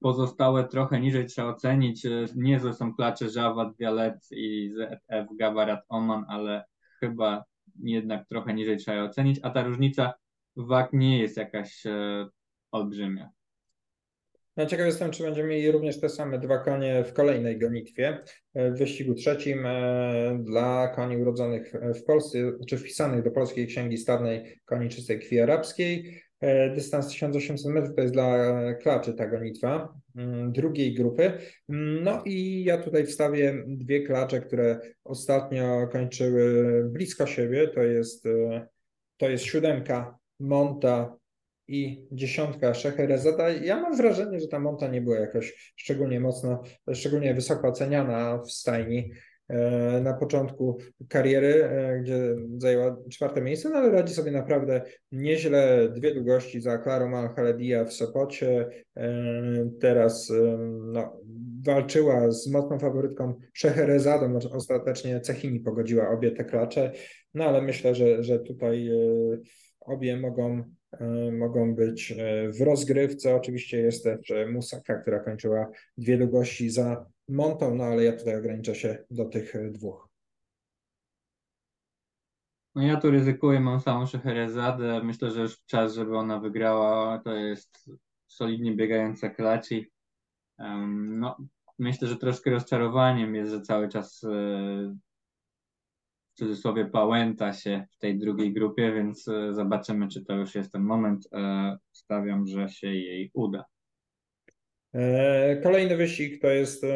pozostałe 0.00 0.64
trochę 0.64 1.00
niżej 1.00 1.26
trzeba 1.26 1.48
ocenić. 1.48 2.06
E, 2.06 2.26
niezłe 2.36 2.74
są 2.74 2.94
klacze 2.94 3.26
Javad 3.36 3.76
Violet 3.78 4.28
i 4.30 4.70
ZF 4.70 5.36
Gavarat 5.38 5.84
Oman, 5.88 6.24
ale 6.28 6.64
chyba 7.00 7.44
jednak 7.82 8.28
trochę 8.28 8.54
niżej 8.54 8.76
trzeba 8.76 8.96
je 8.96 9.04
ocenić, 9.04 9.40
a 9.42 9.50
ta 9.50 9.62
różnica 9.62 10.14
wag 10.56 10.92
nie 10.92 11.18
jest 11.18 11.36
jakaś 11.36 11.86
e, 11.86 12.26
olbrzymia. 12.72 13.37
No, 14.58 14.66
ciekaw 14.66 14.86
jestem, 14.86 15.10
czy 15.10 15.22
będziemy 15.22 15.48
mieli 15.48 15.70
również 15.70 16.00
te 16.00 16.08
same 16.08 16.38
dwa 16.38 16.58
konie 16.58 17.04
w 17.04 17.12
kolejnej 17.12 17.58
gonitwie. 17.58 18.18
E, 18.54 18.70
w 18.70 18.78
wyścigu 18.78 19.14
trzecim 19.14 19.66
e, 19.66 20.38
dla 20.44 20.88
koni 20.88 21.16
urodzonych 21.16 21.72
w 21.94 22.04
Polsce, 22.04 22.38
czy 22.68 22.78
wpisanych 22.78 23.24
do 23.24 23.30
Polskiej 23.30 23.66
Księgi 23.66 23.96
Stadnej 23.96 24.60
koni 24.64 24.88
czystej 24.88 25.20
krwi 25.20 25.40
arabskiej. 25.40 26.22
E, 26.40 26.74
dystans 26.74 27.08
1800 27.08 27.72
metrów 27.72 27.96
to 27.96 28.02
jest 28.02 28.14
dla 28.14 28.54
klaczy 28.74 29.14
ta 29.14 29.26
gonitwa 29.26 29.94
mm, 30.16 30.52
drugiej 30.52 30.94
grupy. 30.94 31.32
Mm, 31.68 32.04
no 32.04 32.22
i 32.24 32.64
ja 32.64 32.78
tutaj 32.78 33.06
wstawię 33.06 33.64
dwie 33.66 34.02
klacze, 34.02 34.40
które 34.40 34.80
ostatnio 35.04 35.88
kończyły 35.92 36.84
blisko 36.90 37.26
siebie. 37.26 37.68
To 37.68 37.82
jest, 37.82 38.24
to 39.16 39.28
jest 39.28 39.44
siódemka 39.44 40.18
Monta 40.40 41.18
i 41.68 42.06
dziesiątka 42.12 42.74
Szeherezada. 42.74 43.50
Ja 43.50 43.80
mam 43.80 43.96
wrażenie, 43.96 44.40
że 44.40 44.48
ta 44.48 44.58
monta 44.58 44.88
nie 44.88 45.00
była 45.00 45.18
jakoś 45.18 45.72
szczególnie 45.76 46.20
mocno, 46.20 46.62
szczególnie 46.92 47.34
wysoko 47.34 47.68
oceniana 47.68 48.38
w 48.38 48.50
stajni 48.50 49.10
e, 49.48 50.00
na 50.00 50.14
początku 50.14 50.78
kariery, 51.08 51.64
e, 51.64 52.00
gdzie 52.00 52.36
zajęła 52.58 52.96
czwarte 53.10 53.40
miejsce, 53.40 53.70
no 53.70 53.76
ale 53.76 53.90
radzi 53.90 54.14
sobie 54.14 54.30
naprawdę 54.30 54.82
nieźle. 55.12 55.88
Dwie 55.88 56.14
długości 56.14 56.60
za 56.60 56.78
Klarą 56.78 57.16
Al-Haledia 57.16 57.84
w 57.84 57.92
Sopocie. 57.92 58.68
E, 58.96 59.70
teraz 59.80 60.32
no, 60.68 61.20
walczyła 61.66 62.30
z 62.30 62.46
mocną 62.46 62.78
faworytką 62.78 63.34
Szeherezadą. 63.52 64.38
Ostatecznie 64.52 65.20
Cechini 65.20 65.60
pogodziła 65.60 66.10
obie 66.10 66.30
te 66.30 66.44
klacze, 66.44 66.92
no 67.34 67.44
ale 67.44 67.62
myślę, 67.62 67.94
że, 67.94 68.22
że 68.22 68.38
tutaj 68.38 68.90
obie 69.80 70.16
mogą 70.16 70.77
mogą 71.32 71.74
być 71.74 72.12
e, 72.12 72.52
w 72.52 72.60
rozgrywce. 72.60 73.34
Oczywiście 73.34 73.80
jest 73.80 74.04
też 74.04 74.30
e, 74.30 74.46
Musaka, 74.46 74.98
która 74.98 75.20
kończyła 75.20 75.70
dwie 75.98 76.18
długości 76.18 76.70
za 76.70 77.06
Montą, 77.28 77.74
no 77.74 77.84
ale 77.84 78.04
ja 78.04 78.12
tutaj 78.12 78.36
ograniczę 78.36 78.74
się 78.74 79.04
do 79.10 79.24
tych 79.24 79.72
dwóch. 79.72 80.08
No 82.74 82.82
ja 82.82 83.00
tu 83.00 83.10
ryzykuję, 83.10 83.60
mam 83.60 83.80
samą 83.80 84.06
Szeherezadę. 84.06 85.02
Myślę, 85.04 85.30
że 85.30 85.40
już 85.40 85.64
czas, 85.64 85.94
żeby 85.94 86.16
ona 86.16 86.40
wygrała. 86.40 87.18
To 87.18 87.34
jest 87.34 87.90
solidnie 88.26 88.76
biegająca 88.76 89.30
klaci. 89.30 89.90
No, 90.96 91.36
myślę, 91.78 92.08
że 92.08 92.16
troszkę 92.16 92.50
rozczarowaniem 92.50 93.34
jest, 93.34 93.52
że 93.52 93.60
cały 93.60 93.88
czas 93.88 94.24
cudzysłowie 96.38 96.86
pałęta 96.86 97.52
się 97.52 97.86
w 97.90 97.98
tej 97.98 98.18
drugiej 98.18 98.52
grupie, 98.52 98.92
więc 98.92 99.28
e, 99.28 99.54
zobaczymy, 99.54 100.08
czy 100.08 100.24
to 100.24 100.36
już 100.36 100.54
jest 100.54 100.72
ten 100.72 100.82
moment. 100.82 101.28
E, 101.32 101.76
stawiam, 101.92 102.46
że 102.46 102.68
się 102.68 102.86
jej 102.86 103.30
uda. 103.34 103.64
E, 104.94 105.60
kolejny 105.62 105.96
wyścig 105.96 106.42
to 106.42 106.50
jest 106.50 106.86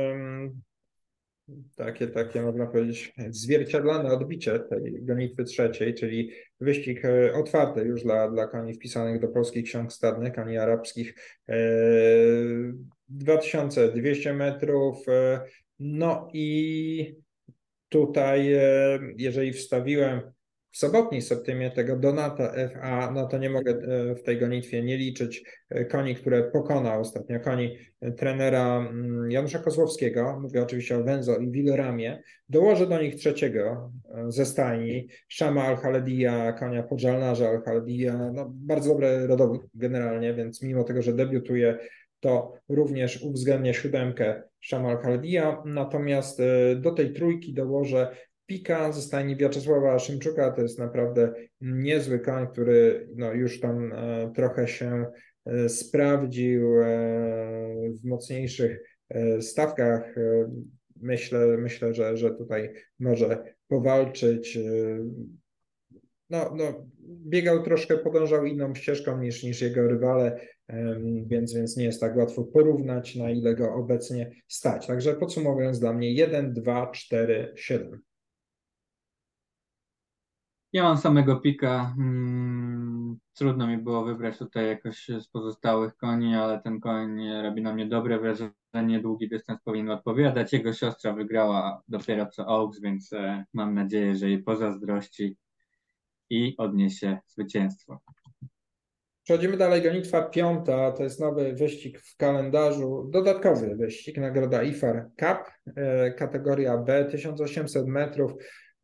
takie, 1.77 2.07
takie 2.07 2.43
można 2.43 2.67
powiedzieć, 2.67 3.13
zwierciadlane 3.29 4.13
odbicie 4.13 4.59
tej 4.59 5.05
gonitwy 5.05 5.45
trzeciej, 5.45 5.95
czyli 5.95 6.31
wyścig 6.61 7.03
otwarty 7.35 7.81
już 7.81 8.03
dla, 8.03 8.31
dla 8.31 8.47
koni 8.47 8.75
wpisanych 8.75 9.21
do 9.21 9.29
polskich 9.29 9.65
ksiąg 9.65 9.93
stadnych, 9.93 10.35
koni 10.35 10.59
arabskich. 10.59 11.15
2200 13.09 14.31
e, 14.31 14.35
metrów. 14.35 15.07
No 15.79 16.29
i 16.33 17.22
tutaj, 17.93 18.57
jeżeli 19.17 19.53
wstawiłem 19.53 20.21
w 20.73 20.77
sobotniej 20.77 21.23
septymie 21.23 21.71
tego 21.71 21.97
Donata 21.97 22.53
FA, 22.69 23.11
no 23.11 23.27
to 23.27 23.39
nie 23.39 23.51
mogę 23.51 23.71
e, 23.71 24.15
w 24.15 24.23
tej 24.23 24.39
gonitwie 24.39 24.83
nie 24.83 24.97
liczyć 24.97 25.45
e, 25.71 25.85
koni, 25.85 26.15
które 26.15 26.43
pokonał 26.43 27.01
ostatnio, 27.01 27.41
koni 27.41 27.77
e, 28.01 28.13
trenera 28.13 28.79
mm, 28.79 29.31
Janusza 29.31 29.59
Kozłowskiego, 29.59 30.39
mówię 30.43 30.63
oczywiście 30.63 30.97
o 30.97 31.05
Wenzo 31.05 31.37
i 31.37 31.51
Wilramie, 31.51 32.23
dołożę 32.49 32.87
do 32.87 33.03
nich 33.03 33.15
trzeciego 33.15 33.93
ze 34.29 34.47
stajni, 34.47 35.09
Shama 35.29 35.65
Al-Haledia, 35.65 36.53
konia 36.53 36.83
podżalnarza 36.83 37.49
Al-Haledia, 37.49 38.31
no 38.35 38.53
bardzo 38.55 38.89
dobry 38.89 39.27
rodowód 39.27 39.61
generalnie, 39.75 40.35
więc 40.35 40.63
mimo 40.63 40.85
tego, 40.85 41.03
że 41.03 41.13
debiutuje, 41.13 41.79
to 42.23 42.55
również 42.69 43.23
uwzględnia 43.23 43.73
siódemkę 43.73 44.43
Shama 44.65 44.89
Al-Haledia, 44.91 45.63
natomiast 45.65 46.43
do 46.77 46.91
tej 46.91 47.13
trójki 47.13 47.55
dołożę 47.55 48.17
Pika 48.47 48.93
ze 48.93 49.03
stajni 49.03 49.37
Wiaczesława 49.37 49.99
Szymczuka 49.99 50.51
to 50.51 50.63
jest 50.63 50.79
naprawdę 50.79 51.33
niezły 51.61 52.21
koń, 52.21 52.47
który 52.53 53.09
no, 53.17 53.33
już 53.33 53.61
tam 53.61 53.93
e, 53.93 54.33
trochę 54.35 54.69
się 54.69 55.07
e, 55.47 55.69
sprawdził 55.69 56.83
e, 56.83 56.87
w 58.03 58.05
mocniejszych 58.05 58.83
stawkach. 59.41 60.15
Myślę, 61.01 61.57
myślę 61.59 61.95
że, 61.95 62.17
że 62.17 62.35
tutaj 62.35 62.73
może 62.99 63.55
powalczyć. 63.69 64.59
No, 66.33 66.51
no, 66.55 66.65
biegał 67.27 67.63
troszkę, 67.63 67.99
podążał 67.99 68.47
inną 68.47 68.75
ścieżką 68.75 69.19
niż, 69.19 69.43
niż 69.43 69.61
jego 69.61 69.89
rywale, 69.89 70.41
więc, 71.27 71.55
więc 71.55 71.77
nie 71.77 71.85
jest 71.85 72.01
tak 72.01 72.17
łatwo 72.17 72.45
porównać, 72.45 73.17
na 73.17 73.31
ile 73.31 73.55
go 73.55 73.75
obecnie 73.75 74.31
stać. 74.49 74.87
Także 74.87 75.15
podsumowując 75.15 75.81
dla 75.81 75.93
mnie 75.93 76.13
1, 76.13 76.53
2, 76.53 76.91
4, 76.91 77.53
7. 77.57 78.01
Ja 80.73 80.83
mam 80.83 80.99
samego 80.99 81.37
pika. 81.37 81.93
Hmm, 81.97 83.19
trudno 83.35 83.67
mi 83.67 83.79
było 83.79 84.05
wybrać 84.05 84.39
tutaj 84.39 84.67
jakoś 84.67 85.09
z 85.21 85.29
pozostałych 85.29 85.97
koni, 85.97 86.35
ale 86.35 86.61
ten 86.61 86.81
koń 86.81 87.29
robi 87.43 87.63
na 87.63 87.75
mnie 87.75 87.87
dobre 87.87 88.19
wrażenie. 88.19 89.01
Długi 89.03 89.29
dystans 89.29 89.61
powinien 89.65 89.91
odpowiadać. 89.91 90.53
Jego 90.53 90.73
siostra 90.73 91.13
wygrała 91.13 91.83
dopiero 91.89 92.27
co 92.27 92.47
Oaks, 92.47 92.81
więc 92.81 93.13
e, 93.13 93.45
mam 93.55 93.75
nadzieję, 93.75 94.15
że 94.15 94.29
jej 94.29 94.43
pozazdrości 94.43 95.37
i 96.33 96.55
odniesie 96.59 97.19
zwycięstwo. 97.27 97.99
Przechodzimy 99.25 99.57
dalej. 99.57 99.83
Gonitwa 99.83 100.23
piąta 100.23 100.93
to 100.93 101.03
jest 101.03 101.21
nowy 101.21 101.53
wyścig 101.53 102.01
w 102.01 102.17
kalendarzu, 102.17 103.09
dodatkowy 103.11 103.77
wyścig, 103.77 104.19
nagroda 104.19 104.63
IFAR 104.63 105.09
Cup, 105.17 105.73
e, 105.77 106.13
kategoria 106.13 106.79
B, 106.79 107.05
1800 107.05 107.87
metrów. 107.87 108.33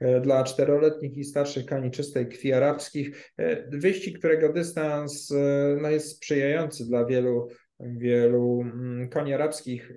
E, 0.00 0.20
dla 0.20 0.44
czteroletnich 0.44 1.16
i 1.16 1.24
starszych 1.24 1.66
koni 1.66 1.90
czystej 1.90 2.28
krwi 2.28 2.52
arabskich. 2.52 3.32
E, 3.36 3.70
wyścig, 3.78 4.18
którego 4.18 4.52
dystans 4.52 5.34
no, 5.82 5.90
jest 5.90 6.16
sprzyjający 6.16 6.86
dla 6.86 7.04
wielu, 7.04 7.48
wielu 7.80 8.60
mm, 8.60 9.08
koni 9.08 9.34
arabskich. 9.34 9.92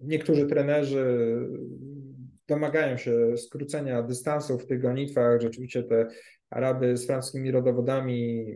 Niektórzy 0.00 0.46
trenerzy 0.46 1.36
domagają 2.48 2.96
się 2.96 3.36
skrócenia 3.36 4.02
dystansów 4.02 4.62
w 4.62 4.66
tych 4.66 4.82
gonitwach. 4.82 5.40
Rzeczywiście 5.40 5.82
te 5.82 6.06
Araby 6.50 6.96
z 6.96 7.06
francuskimi 7.06 7.50
rodowodami 7.50 8.46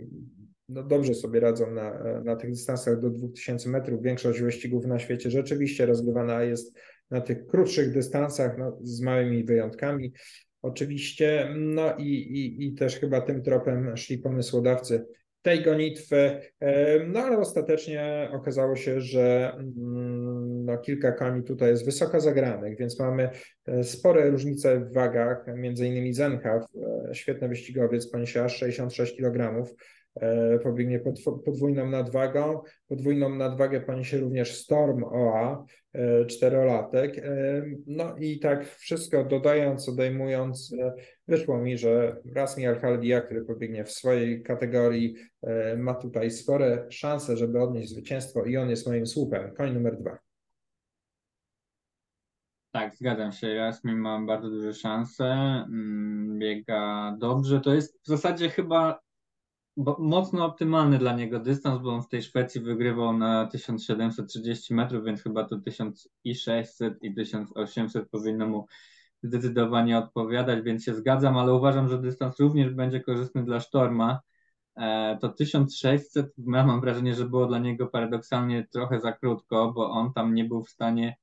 no 0.71 0.83
dobrze 0.83 1.15
sobie 1.15 1.41
radzą 1.41 1.71
na, 1.71 2.21
na 2.25 2.37
tych 2.37 2.51
dystansach 2.51 3.01
do 3.01 3.11
2000 3.11 3.69
metrów. 3.69 4.03
Większość 4.03 4.41
wyścigów 4.41 4.87
na 4.87 4.99
świecie 4.99 5.31
rzeczywiście 5.31 5.87
rozgrywana 5.87 6.43
jest 6.43 6.79
na 7.11 7.21
tych 7.21 7.47
krótszych 7.47 7.93
dystansach, 7.93 8.59
no, 8.59 8.79
z 8.83 9.01
małymi 9.01 9.45
wyjątkami. 9.45 10.13
Oczywiście, 10.63 11.55
no 11.59 11.97
i, 11.97 12.09
i, 12.09 12.67
i 12.67 12.75
też 12.75 12.99
chyba 12.99 13.21
tym 13.21 13.43
tropem 13.43 13.97
szli 13.97 14.19
pomysłodawcy 14.19 15.07
tej 15.43 15.63
gonitwy, 15.63 16.41
no 17.09 17.21
ale 17.21 17.39
ostatecznie 17.39 18.31
okazało 18.33 18.77
się, 18.77 19.01
że 19.01 19.53
mm, 19.59 20.65
no, 20.65 20.79
kilka 20.79 21.13
koni 21.13 21.43
tutaj 21.43 21.71
jest 21.71 21.85
wysoko 21.85 22.21
zagranych, 22.21 22.79
więc 22.79 22.99
mamy 22.99 23.31
e, 23.67 23.85
spore 23.85 24.31
różnice 24.31 24.81
w 24.81 24.93
wagach, 24.93 25.45
między 25.57 25.87
innymi 25.87 26.15
Zenhaw, 26.15 26.63
e, 27.11 27.15
świetny 27.15 27.49
wyścigowiec, 27.49 28.11
aż 28.45 28.57
66 28.57 29.17
kg, 29.17 29.65
pobiegnie 30.63 31.01
podwójną 31.45 31.91
nadwagą. 31.91 32.63
Podwójną 32.89 33.29
nadwagę 33.29 33.81
poniesie 33.81 34.19
również 34.19 34.57
Storm 34.57 35.05
OA, 35.05 35.65
e, 35.93 36.27
czterolatek. 36.27 37.19
E, 37.19 37.63
no 37.87 38.17
i 38.17 38.39
tak 38.39 38.69
wszystko 38.69 39.25
dodając, 39.25 39.89
odejmując, 39.89 40.75
wyszło 41.29 41.59
mi, 41.59 41.79
że 41.79 42.17
Rasmi 42.35 42.67
Al-Haldia, 42.67 43.21
który 43.21 43.45
pobiegnie 43.45 43.85
w 43.85 43.93
swojej 43.93 44.43
kategorii, 44.43 45.15
ma 45.77 45.95
tutaj 45.95 46.31
spore 46.31 46.87
szanse, 46.91 47.37
żeby 47.37 47.63
odnieść 47.63 47.89
zwycięstwo 47.89 48.45
i 48.45 48.57
on 48.57 48.71
jest 48.71 48.87
moim 48.87 49.07
słupem. 49.07 49.55
Koń 49.55 49.73
numer 49.73 49.97
dwa. 49.97 50.19
Tak, 52.73 52.97
zgadzam 52.97 53.33
się. 53.33 53.49
Jasmin 53.49 53.97
ma 53.97 54.21
bardzo 54.27 54.51
duże 54.51 54.75
szanse. 54.75 55.25
Mm, 55.25 56.39
biega 56.39 57.17
dobrze. 57.19 57.61
To 57.61 57.75
jest 57.75 58.03
w 58.03 58.07
zasadzie 58.07 58.49
chyba 58.49 59.01
mocno 59.99 60.45
optymalny 60.45 60.99
dla 60.99 61.13
niego 61.13 61.39
dystans, 61.39 61.83
bo 61.83 61.95
on 61.95 62.03
w 62.03 62.09
tej 62.09 62.23
Szwecji 62.23 62.61
wygrywał 62.61 63.13
na 63.13 63.47
1730 63.47 64.75
metrów, 64.75 65.05
więc 65.05 65.23
chyba 65.23 65.45
to 65.45 65.59
1600 65.59 67.03
i 67.03 67.15
1800 67.15 68.11
powinno 68.11 68.49
mu 68.49 68.67
zdecydowanie 69.23 69.99
odpowiadać, 69.99 70.65
więc 70.65 70.85
się 70.85 70.95
zgadzam, 70.95 71.37
ale 71.37 71.55
uważam, 71.55 71.89
że 71.89 71.99
dystans 71.99 72.41
również 72.41 72.71
będzie 72.75 73.01
korzystny 73.01 73.45
dla 73.45 73.61
Sztorma. 73.61 74.21
E, 74.77 75.19
to 75.21 75.29
1600, 75.29 76.33
ja 76.39 76.67
mam 76.67 76.81
wrażenie, 76.81 77.15
że 77.15 77.25
było 77.29 77.47
dla 77.47 77.59
niego 77.59 77.87
paradoksalnie 77.87 78.67
trochę 78.73 79.01
za 79.01 79.13
krótko, 79.13 79.73
bo 79.73 79.91
on 79.91 80.13
tam 80.13 80.35
nie 80.35 80.45
był 80.45 80.65
w 80.65 80.71
stanie 80.71 81.17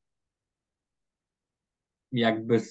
jakby 2.12 2.62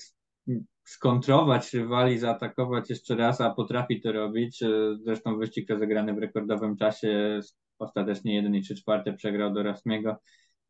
skontrować 0.86 1.74
rywali, 1.74 2.18
zaatakować 2.18 2.90
jeszcze 2.90 3.16
raz, 3.16 3.40
a 3.40 3.50
potrafi 3.50 4.00
to 4.00 4.12
robić. 4.12 4.62
E, 4.62 4.68
zresztą 5.02 5.38
wyścig 5.38 5.70
rozegrany 5.70 6.14
w 6.14 6.18
rekordowym 6.18 6.76
czasie, 6.76 7.40
ostatecznie 7.78 8.34
1 8.34 8.54
i 8.54 8.62
3 8.62 8.74
czwarte 8.74 9.12
przegrał 9.12 9.52
do 9.52 9.62
Rasmiego, 9.62 10.16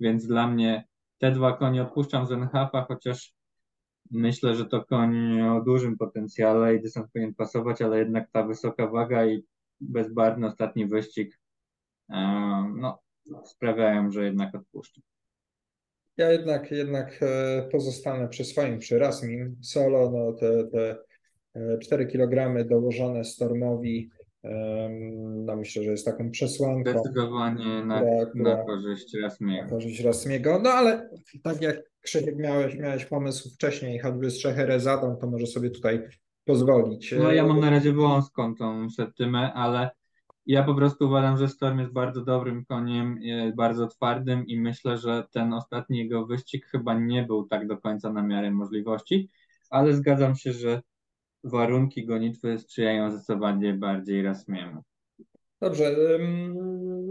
więc 0.01 0.27
dla 0.27 0.47
mnie 0.47 0.85
te 1.19 1.31
dwa 1.31 1.53
konie 1.53 1.83
odpuszczam 1.83 2.27
z 2.27 2.33
Enhafa, 2.33 2.85
chociaż 2.89 3.35
myślę, 4.11 4.55
że 4.55 4.67
to 4.67 4.85
koń 4.85 5.41
o 5.41 5.61
dużym 5.61 5.97
potencjale 5.97 6.75
i 6.75 6.83
dystans 6.83 7.11
powinien 7.13 7.35
pasować, 7.35 7.83
ale 7.83 7.99
jednak 7.99 8.31
ta 8.33 8.43
wysoka 8.43 8.87
waga 8.87 9.27
i 9.27 9.43
bezbarwny 9.81 10.47
ostatni 10.47 10.87
wyścig 10.87 11.39
e, 12.11 12.17
no, 12.77 12.99
sprawiają, 13.45 14.11
że 14.11 14.25
jednak 14.25 14.55
odpuszczam. 14.55 15.16
Ja 16.17 16.33
jednak, 16.33 16.71
jednak 16.71 17.21
e, 17.23 17.69
pozostanę 17.73 18.29
przy 18.29 18.45
swoim, 18.45 18.79
przy 18.79 18.99
Rasmim. 18.99 19.57
Solo, 19.63 20.11
no 20.11 20.33
te, 20.33 20.67
te 20.67 20.97
4 21.83 22.05
e, 22.05 22.07
kg 22.07 22.65
dołożone 22.69 23.25
Stormowi, 23.25 24.11
no 25.45 25.57
myślę, 25.57 25.83
że 25.83 25.91
jest 25.91 26.05
taką 26.05 26.31
przesłanką. 26.31 26.91
Zdecydowanie 26.91 27.85
na, 27.85 28.03
która, 28.31 28.57
na 28.57 28.65
korzyść 28.65 29.17
Rasmiego. 29.23 29.63
Na 29.63 29.69
korzyść 29.69 30.01
Rasmiego. 30.01 30.61
No 30.63 30.71
ale 30.71 31.11
tak 31.43 31.63
jak 31.63 31.83
Krzysiek 32.01 32.37
miałeś, 32.37 32.75
miałeś 32.75 33.05
pomysł 33.05 33.51
wcześniej, 33.55 33.99
choćby 33.99 34.31
z 34.31 34.35
Trzecherezadą, 34.35 35.17
to 35.17 35.27
może 35.27 35.47
sobie 35.47 35.71
tutaj 35.71 36.03
pozwolić. 36.45 37.15
No 37.19 37.33
ja 37.33 37.47
mam 37.47 37.61
na 37.61 37.71
razie 37.71 37.93
wąską 37.93 38.55
tą 38.55 38.91
septymę, 38.91 39.53
ale 39.53 39.91
ja 40.47 40.63
po 40.63 40.75
prostu 40.75 41.07
uważam, 41.07 41.37
że 41.37 41.49
Storm 41.49 41.79
jest 41.79 41.93
bardzo 41.93 42.25
dobrym 42.25 42.65
koniem, 42.65 43.21
bardzo 43.57 43.87
twardym 43.87 44.47
i 44.47 44.61
myślę, 44.61 44.99
że 44.99 45.27
ten 45.33 45.53
ostatni 45.53 45.99
jego 45.99 46.27
wyścig 46.27 46.67
chyba 46.67 46.95
nie 46.95 47.23
był 47.23 47.47
tak 47.47 47.67
do 47.67 47.79
końca 47.79 48.13
na 48.13 48.23
miarę 48.23 48.51
możliwości, 48.51 49.31
ale 49.71 49.95
zgadzam 49.95 50.37
się, 50.37 50.53
że 50.53 50.83
warunki 51.45 52.07
gonitwy 52.07 52.59
sprzyjają 52.59 53.11
zdecydowanie 53.11 53.75
bardziej 53.75 54.23
Rasmiemu. 54.23 54.83
Dobrze, 55.61 55.97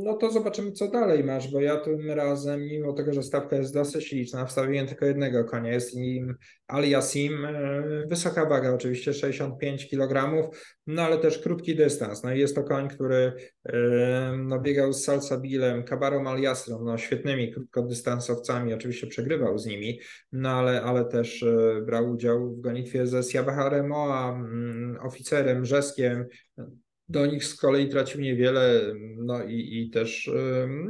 no 0.06 0.14
to 0.14 0.32
zobaczymy, 0.32 0.72
co 0.72 0.88
dalej 0.88 1.24
masz, 1.24 1.52
bo 1.52 1.62
ja 1.62 1.78
tym 1.78 2.12
razem, 2.12 2.62
mimo 2.62 2.94
tego, 2.94 3.14
że 3.14 3.24
stawka 3.24 3.56
jest 3.56 3.74
dosyć 3.74 4.12
liczna, 4.12 4.46
wstawiłem 4.46 4.88
tylko 4.88 5.06
jednego 5.06 5.44
konia, 5.44 5.72
jest 5.72 5.96
nim 5.96 6.36
Aliasim, 6.68 7.46
e, 7.46 7.84
wysoka 8.08 8.46
waga 8.46 8.74
oczywiście, 8.74 9.14
65 9.14 9.90
kg, 9.90 10.32
no 10.88 11.02
ale 11.02 11.18
też 11.18 11.40
krótki 11.40 11.76
dystans. 11.76 12.24
No 12.24 12.34
i 12.34 12.40
jest 12.40 12.56
to 12.56 12.64
koń, 12.64 12.90
który 12.90 13.34
no, 14.38 14.60
biegał 14.60 14.94
z 14.94 15.04
Salsabilem, 15.04 15.84
Kabarą 15.84 16.28
Aliasrą, 16.28 16.84
no 16.84 16.98
świetnymi 16.98 17.54
krótkodystansowcami, 17.54 18.74
oczywiście 18.74 19.08
przegrywał 19.08 19.58
z 19.58 19.66
nimi, 19.66 20.00
no 20.32 20.50
ale, 20.50 20.82
ale 20.82 21.06
też 21.06 21.44
e, 21.44 21.82
brał 21.86 22.12
udział 22.12 22.56
w 22.56 22.62
gonitwie 22.62 23.08
ze 23.08 23.24
Siabaharem 23.24 23.88
Moa, 23.88 24.34
mm, 24.34 24.98
oficerem 25.02 25.66
Rzeskiem, 25.66 26.26
do 27.10 27.26
nich 27.26 27.46
z 27.46 27.56
kolei 27.56 27.90
tracił 27.90 28.22
niewiele, 28.22 28.82
no 29.18 29.44
i, 29.44 29.82
i 29.82 29.90
też 29.90 30.32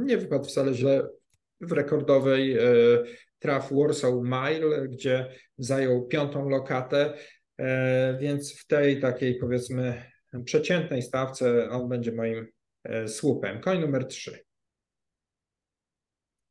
nie 0.00 0.18
wypadł 0.18 0.44
wcale 0.44 0.74
źle 0.74 1.08
w 1.60 1.72
rekordowej 1.72 2.58
e, 2.58 2.62
traf 3.38 3.72
Warsaw 3.72 4.14
Mile, 4.22 4.88
gdzie 4.88 5.30
zajął 5.58 6.06
piątą 6.06 6.48
lokatę, 6.48 7.18
e, 7.58 8.18
więc 8.18 8.60
w 8.60 8.66
tej 8.66 9.00
takiej 9.00 9.34
powiedzmy 9.34 10.02
przeciętnej 10.44 11.02
stawce 11.02 11.70
on 11.70 11.88
będzie 11.88 12.12
moim 12.12 12.46
e, 12.84 13.08
słupem. 13.08 13.60
Koń 13.60 13.80
numer 13.80 14.06
3. 14.06 14.46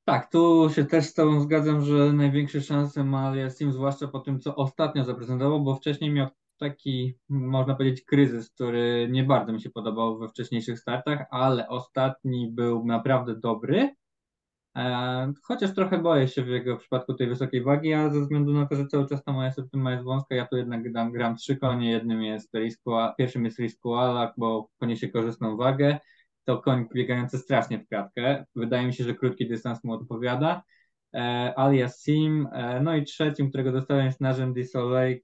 Tak, 0.06 0.32
tu 0.32 0.69
się 0.75 0.86
też 0.86 1.06
z 1.06 1.13
Tobą 1.13 1.41
zgadzam, 1.41 1.82
że 1.82 2.13
największe 2.13 2.62
szanse 2.62 3.04
ma 3.04 3.30
Aliasim, 3.30 3.71
zwłaszcza 3.71 4.08
po 4.08 4.19
tym, 4.19 4.39
co 4.39 4.56
ostatnio 4.56 5.04
zaprezentował, 5.04 5.63
bo 5.63 5.75
wcześniej 5.75 6.12
miał 6.12 6.28
taki, 6.57 7.17
można 7.29 7.75
powiedzieć, 7.75 8.05
kryzys, 8.05 8.51
który 8.51 9.07
nie 9.11 9.23
bardzo 9.23 9.53
mi 9.53 9.61
się 9.61 9.69
podobał 9.69 10.17
we 10.17 10.29
wcześniejszych 10.29 10.79
startach, 10.79 11.25
ale 11.31 11.67
ostatni 11.69 12.51
był 12.51 12.85
naprawdę 12.85 13.35
dobry. 13.35 13.95
E, 14.77 15.33
chociaż 15.43 15.73
trochę 15.73 15.97
boję 15.97 16.27
się 16.27 16.43
w 16.43 16.47
jego 16.47 16.77
przypadku 16.77 17.13
tej 17.13 17.27
wysokiej 17.27 17.63
wagi, 17.63 17.93
a 17.93 18.09
ze 18.09 18.21
względu 18.21 18.53
na 18.53 18.65
to, 18.65 18.75
że 18.75 18.87
cały 18.87 19.07
czas 19.07 19.23
ta 19.23 19.31
moja 19.31 19.51
septyma 19.51 19.91
jest 19.91 20.03
wąska, 20.03 20.35
ja 20.35 20.45
tu 20.47 20.57
jednak 20.57 20.91
dam, 20.91 21.11
gram 21.11 21.35
trzy 21.35 21.55
konie. 21.55 21.91
Jednym 21.91 22.23
jest 22.23 22.53
Risco, 22.53 23.13
pierwszym 23.17 23.45
jest 23.45 23.59
Risco 23.59 24.33
bo 24.37 24.69
poniesie 24.79 25.09
korzystną 25.09 25.57
wagę. 25.57 25.99
To 26.43 26.61
koń 26.61 26.85
biegający 26.93 27.37
strasznie 27.37 27.79
w 27.79 27.87
kratkę. 27.87 28.45
Wydaje 28.55 28.87
mi 28.87 28.93
się, 28.93 29.03
że 29.03 29.13
krótki 29.13 29.47
dystans 29.47 29.83
mu 29.83 29.93
odpowiada. 29.93 30.63
E, 31.13 31.53
alias 31.59 32.01
Sim. 32.01 32.47
E, 32.51 32.81
no 32.81 32.95
i 32.95 33.03
trzecim, 33.03 33.49
którego 33.49 33.71
dostałem 33.71 34.05
jest 34.05 34.21
Narzem 34.21 34.53
Soleil, 34.65 35.19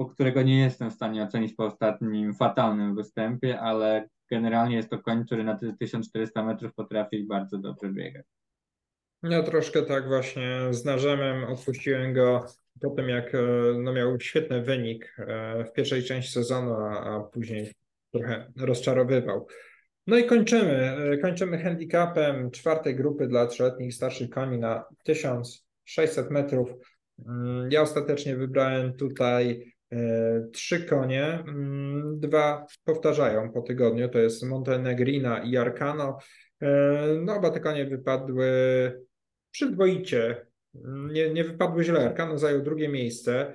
po 0.00 0.06
którego 0.06 0.42
nie 0.42 0.60
jestem 0.60 0.90
w 0.90 0.94
stanie 0.94 1.22
ocenić 1.22 1.54
po 1.54 1.64
ostatnim 1.64 2.34
fatalnym 2.34 2.94
występie, 2.94 3.60
ale 3.60 4.08
generalnie 4.30 4.76
jest 4.76 4.90
to 4.90 4.98
koń, 4.98 5.24
który 5.24 5.44
na 5.44 5.58
1400 5.78 6.44
metrów 6.44 6.74
potrafi 6.74 7.24
bardzo 7.24 7.58
dobrze 7.58 7.88
biegać. 7.88 8.26
Ja 9.22 9.42
troszkę 9.42 9.82
tak 9.82 10.08
właśnie 10.08 10.58
z 10.70 10.84
narzemem 10.84 11.44
odpuściłem 11.44 12.14
go 12.14 12.46
po 12.80 12.90
tym, 12.90 13.08
jak 13.08 13.34
e, 13.34 13.38
no, 13.78 13.92
miał 13.92 14.20
świetny 14.20 14.62
wynik 14.62 15.16
e, 15.18 15.64
w 15.64 15.72
pierwszej 15.72 16.04
części 16.04 16.32
sezonu, 16.32 16.74
a, 16.74 17.00
a 17.00 17.20
później 17.20 17.72
trochę 18.12 18.52
rozczarowywał. 18.56 19.46
No 20.06 20.18
i 20.18 20.24
kończymy. 20.24 20.96
E, 21.12 21.18
kończymy 21.18 21.58
handicapem 21.58 22.50
czwartej 22.50 22.96
grupy 22.96 23.26
dla 23.26 23.46
trzyletnich 23.46 23.94
starszych 23.94 24.30
koni 24.30 24.58
na 24.58 24.84
1600 25.04 26.30
metrów. 26.30 26.74
Mm, 27.26 27.70
ja 27.70 27.82
ostatecznie 27.82 28.36
wybrałem 28.36 28.92
tutaj 28.92 29.72
trzy 30.52 30.84
konie, 30.84 31.24
mm, 31.24 32.20
dwa 32.20 32.66
powtarzają 32.84 33.52
po 33.52 33.62
tygodniu, 33.62 34.08
to 34.08 34.18
jest 34.18 34.42
Montenegrina 34.42 35.42
i 35.42 35.56
Arcano. 35.56 36.18
E, 36.62 36.68
no 37.24 37.34
oba 37.36 37.50
te 37.50 37.60
konie 37.60 37.86
wypadły 37.86 38.46
przyzwoicie, 39.50 40.46
nie, 41.12 41.30
nie 41.30 41.44
wypadły 41.44 41.84
źle. 41.84 42.06
Arcano 42.06 42.38
zajął 42.38 42.62
drugie 42.62 42.88
miejsce. 42.88 43.54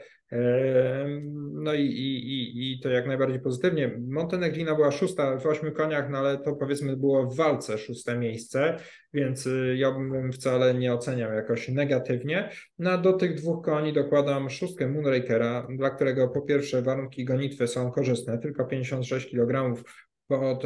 No 1.53 1.73
i, 1.73 1.81
i, 1.81 2.71
i 2.73 2.79
to 2.79 2.89
jak 2.89 3.07
najbardziej 3.07 3.39
pozytywnie. 3.39 3.97
Montenegrina 4.07 4.75
była 4.75 4.91
szósta 4.91 5.37
w 5.37 5.45
ośmiu 5.45 5.71
koniach, 5.71 6.09
no 6.09 6.17
ale 6.17 6.37
to 6.37 6.55
powiedzmy 6.55 6.97
było 6.97 7.27
w 7.27 7.35
walce 7.35 7.77
szóste 7.77 8.17
miejsce, 8.17 8.77
więc 9.13 9.45
y, 9.45 9.75
ja 9.77 9.91
bym 9.91 10.31
wcale 10.31 10.73
nie 10.73 10.93
oceniał 10.93 11.33
jakoś 11.33 11.69
negatywnie. 11.69 12.49
No 12.79 12.97
do 12.97 13.13
tych 13.13 13.33
dwóch 13.33 13.65
koni 13.65 13.93
dokładam 13.93 14.49
szóstkę 14.49 14.89
Moonrakera, 14.89 15.67
dla 15.69 15.89
którego 15.89 16.27
po 16.27 16.41
pierwsze 16.41 16.81
warunki 16.81 17.25
gonitwy 17.25 17.67
są 17.67 17.91
korzystne, 17.91 18.37
tylko 18.37 18.65
56 18.65 19.31
kg 19.31 19.83
pod 20.27 20.63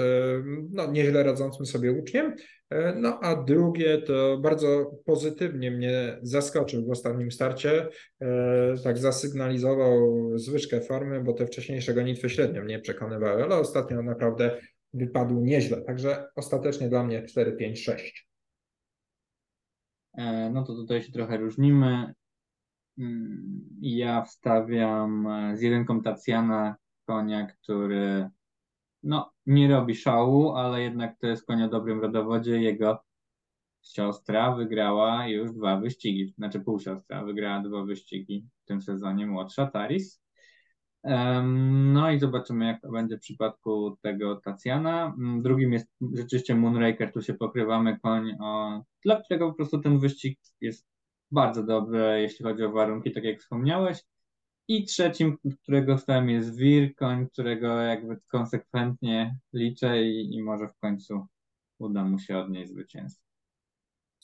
no, 0.72 0.92
nieźle 0.92 1.24
radzącym 1.24 1.66
sobie 1.66 1.92
uczniem. 1.92 2.36
E, 2.70 2.96
no 2.96 3.20
a 3.20 3.36
drugie 3.36 4.02
to 4.02 4.38
bardzo 4.38 4.92
pozytywnie 5.06 5.72
mnie 5.72 6.20
zaskoczył 6.22 6.86
w 6.86 6.92
ostatnim 6.92 7.32
starcie. 7.32 7.90
E, 8.22 8.76
tak 8.84 8.98
zasygnalizował 8.98 10.32
zwyżkę 10.38 10.82
formy, 10.82 11.24
bo 11.24 11.34
te 11.34 11.46
wcześniejsze 11.46 11.94
gonitwy 11.94 12.30
średnio 12.30 12.64
mnie 12.64 12.80
przekonywały, 12.80 13.44
ale 13.44 13.56
ostatnio 13.56 14.02
naprawdę 14.02 14.58
wypadł 14.94 15.42
nieźle. 15.42 15.82
Także 15.82 16.28
ostatecznie 16.36 16.90
dla 16.90 17.04
mnie 17.04 17.24
4, 17.24 17.52
5, 17.52 17.84
6. 17.84 18.30
No 20.54 20.64
to 20.64 20.76
tutaj 20.76 21.02
się 21.02 21.12
trochę 21.12 21.38
różnimy. 21.38 22.14
Mm, 22.98 23.70
ja 23.82 24.22
wstawiam 24.22 25.28
z 25.56 25.62
jedynką 25.62 26.02
Tacjana 26.02 26.76
konia, 27.06 27.48
który 27.48 28.30
no, 29.04 29.32
nie 29.46 29.68
robi 29.68 29.96
szału, 29.96 30.56
ale 30.56 30.82
jednak 30.82 31.20
to 31.20 31.28
jest 31.28 31.46
koń 31.46 31.64
o 31.64 31.68
dobrym 31.68 32.02
rodowodzie. 32.02 32.62
Jego 32.62 33.04
siostra 33.82 34.56
wygrała 34.56 35.28
już 35.28 35.52
dwa 35.52 35.78
wyścigi, 35.78 36.34
znaczy 36.38 36.60
półsiostra 36.60 37.24
wygrała 37.24 37.60
dwa 37.60 37.84
wyścigi 37.84 38.48
w 38.64 38.66
tym 38.66 38.82
sezonie, 38.82 39.28
młodsza 39.28 39.68
Taris. 39.68 40.22
No 41.84 42.12
i 42.12 42.20
zobaczymy, 42.20 42.66
jak 42.66 42.82
to 42.82 42.92
będzie 42.92 43.18
w 43.18 43.22
przypadku 43.22 43.98
tego 44.02 44.36
Tacjana. 44.36 45.16
Mm, 45.18 45.42
drugim 45.42 45.74
jest 45.74 45.88
rzeczywiście 46.14 46.56
Moonraker, 46.56 47.12
tu 47.14 47.22
się 47.22 47.34
pokrywamy 47.34 48.00
koń, 48.00 48.32
o, 48.40 48.82
dla 49.06 49.22
którego 49.22 49.50
po 49.50 49.56
prostu 49.56 49.80
ten 49.80 50.00
wyścig 50.00 50.40
jest 50.62 50.88
bardzo 51.32 51.64
dobry, 51.64 52.22
jeśli 52.22 52.46
chodzi 52.46 52.64
o 52.64 52.72
warunki, 52.72 53.12
tak 53.12 53.24
jak 53.24 53.40
wspomniałeś. 53.40 54.04
I 54.70 54.86
trzecim, 54.86 55.38
którego 55.64 55.98
stałem 55.98 56.30
jest 56.30 56.58
Wirkoń, 56.58 57.28
którego 57.30 57.82
jakby 57.82 58.18
konsekwentnie 58.28 59.38
liczę 59.54 60.04
i, 60.04 60.36
i 60.36 60.44
może 60.44 60.68
w 60.68 60.78
końcu 60.78 61.26
uda 61.80 62.04
mu 62.04 62.20
się 62.20 62.38
odnieść 62.38 62.72
zwycięstwo. 62.72 63.24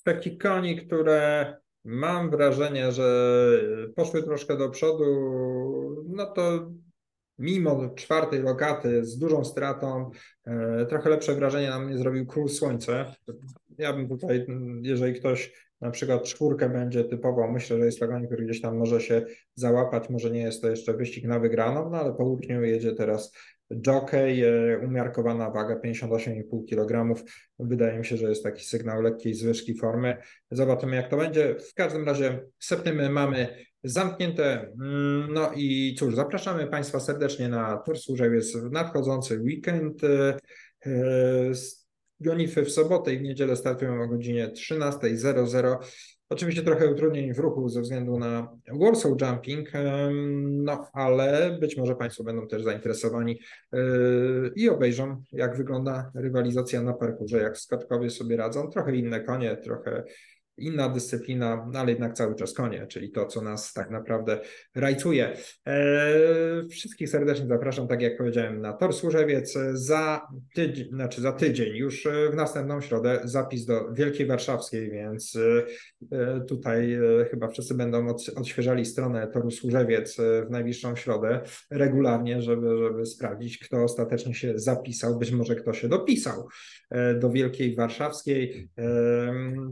Taki 0.04 0.38
koni, 0.38 0.78
które 0.78 1.54
mam 1.84 2.30
wrażenie, 2.30 2.92
że 2.92 3.62
poszły 3.96 4.24
troszkę 4.24 4.58
do 4.58 4.70
przodu, 4.70 5.06
no 6.08 6.26
to 6.26 6.72
mimo 7.40 7.90
czwartej 7.96 8.42
lokaty 8.42 9.06
z 9.06 9.18
dużą 9.18 9.46
stratą, 9.46 10.12
e, 10.46 10.86
trochę 10.86 11.10
lepsze 11.10 11.36
wrażenie 11.36 11.70
na 11.70 11.80
mnie 11.80 11.98
zrobił 11.98 12.26
Król 12.26 12.50
Słońce. 12.50 13.16
Ja 13.78 13.94
bym 13.94 14.10
tutaj, 14.10 14.46
jeżeli 14.82 15.20
ktoś 15.20 15.65
na 15.86 15.92
przykład 15.92 16.24
czwórkę 16.24 16.70
będzie 16.70 17.04
typowo, 17.04 17.52
myślę, 17.52 17.78
że 17.78 17.86
jest 17.86 18.00
to 18.00 18.08
który 18.26 18.46
gdzieś 18.46 18.62
tam 18.62 18.78
może 18.78 19.02
się 19.02 19.26
załapać, 19.56 20.10
może 20.10 20.32
nie 20.32 20.42
jest 20.42 20.62
to 20.62 20.70
jeszcze 20.70 20.94
wyścig 20.94 21.26
na 21.26 21.40
wygraną, 21.40 21.90
no 21.90 21.98
ale 21.98 22.14
po 22.14 22.38
jedzie 22.62 22.94
teraz 22.94 23.34
Jockey, 23.88 24.44
e, 24.44 24.80
umiarkowana 24.80 25.50
waga 25.52 25.76
58,5 25.76 26.66
kg. 26.70 27.24
Wydaje 27.60 28.00
mi 28.00 28.06
się, 28.06 28.18
że 28.18 28.30
jest 28.30 28.44
taki 28.44 28.66
sygnał 28.66 29.02
lekkiej 29.02 29.34
zwyżki 29.34 29.78
formy. 29.78 30.18
Zobaczymy, 30.52 30.96
jak 30.96 31.10
to 31.10 31.18
będzie. 31.18 31.56
W 31.70 31.74
każdym 31.74 32.06
razie 32.06 32.46
septymy 32.60 33.10
mamy 33.10 33.48
zamknięte. 33.84 34.74
Mm, 34.82 35.34
no 35.34 35.52
i 35.56 35.96
cóż, 36.00 36.16
zapraszamy 36.16 36.68
Państwa 36.68 37.00
serdecznie 37.00 37.50
na 37.50 37.78
Tor 37.78 38.00
Służeł. 38.00 38.34
Jest 38.34 38.56
nadchodzący 38.72 39.40
weekend. 39.40 40.02
Gonitwy 42.26 42.66
w 42.66 42.72
sobotę 42.72 43.14
i 43.14 43.18
w 43.18 43.22
niedzielę 43.22 43.56
startują 43.56 44.04
o 44.04 44.08
godzinie 44.08 44.48
13.00. 44.48 45.78
Oczywiście 46.30 46.62
trochę 46.62 46.92
utrudnień 46.92 47.34
w 47.34 47.40
ruchu 47.40 47.70
ze 47.70 47.82
względu 47.82 48.20
na 48.20 48.58
Warsaw 48.82 49.12
Jumping, 49.22 49.72
no 50.42 50.88
ale 50.94 51.58
być 51.60 51.78
może 51.78 51.96
Państwo 51.96 52.24
będą 52.24 52.48
też 52.48 52.64
zainteresowani 52.64 53.40
yy, 53.74 54.52
i 54.56 54.70
obejrzą, 54.70 55.24
jak 55.32 55.58
wygląda 55.58 56.12
rywalizacja 56.16 56.82
na 56.82 56.94
parkurze, 56.94 57.38
jak 57.38 57.58
skotkowie 57.58 58.10
sobie 58.10 58.38
radzą. 58.38 58.70
Trochę 58.70 58.96
inne 58.96 59.20
konie, 59.20 59.58
trochę 59.58 60.04
inna 60.58 60.90
dyscyplina, 60.90 61.68
no 61.74 61.80
ale 61.80 61.92
jednak 61.92 62.14
cały 62.14 62.36
czas 62.36 62.54
konie, 62.54 62.88
czyli 62.88 63.12
to, 63.12 63.26
co 63.26 63.42
nas 63.42 63.74
tak 63.74 63.90
naprawdę 63.92 64.40
rajcuje. 64.76 65.38
Eee, 65.66 66.68
wszystkich 66.70 67.10
serdecznie 67.10 67.48
zapraszam, 67.48 67.88
tak 67.88 68.02
jak 68.02 68.18
powiedziałem, 68.18 68.62
na 68.62 68.74
Tor 68.74 68.94
Służewiec 68.94 69.58
za 69.74 70.28
tydzień, 70.54 70.90
znaczy 70.90 71.22
za 71.22 71.32
tydzień, 71.32 71.76
już 71.76 72.08
w 72.32 72.36
następną 72.36 72.82
środę 72.82 73.20
zapis 73.24 73.66
do 73.66 73.94
Wielkiej 73.94 74.28
Warszawskiej, 74.28 74.92
więc 74.92 75.38
e, 76.12 76.42
tutaj 76.48 76.94
e, 76.94 77.26
chyba 77.32 77.48
wszyscy 77.48 77.76
będą 77.76 78.08
odświeżali 78.36 78.86
stronę 78.86 79.28
Toru 79.28 79.52
Służewiec 79.52 80.18
w 80.48 80.50
najbliższą 80.50 80.96
środę 80.96 81.42
regularnie, 81.72 82.42
żeby, 82.42 82.78
żeby 82.78 83.06
sprawdzić, 83.06 83.58
kto 83.58 83.84
ostatecznie 83.84 84.34
się 84.34 84.54
zapisał, 84.56 85.20
być 85.20 85.32
może 85.32 85.56
kto 85.56 85.74
się 85.74 85.88
dopisał 85.88 86.48
e, 86.90 87.16
do 87.16 87.30
Wielkiej 87.30 87.76
Warszawskiej. 87.76 88.70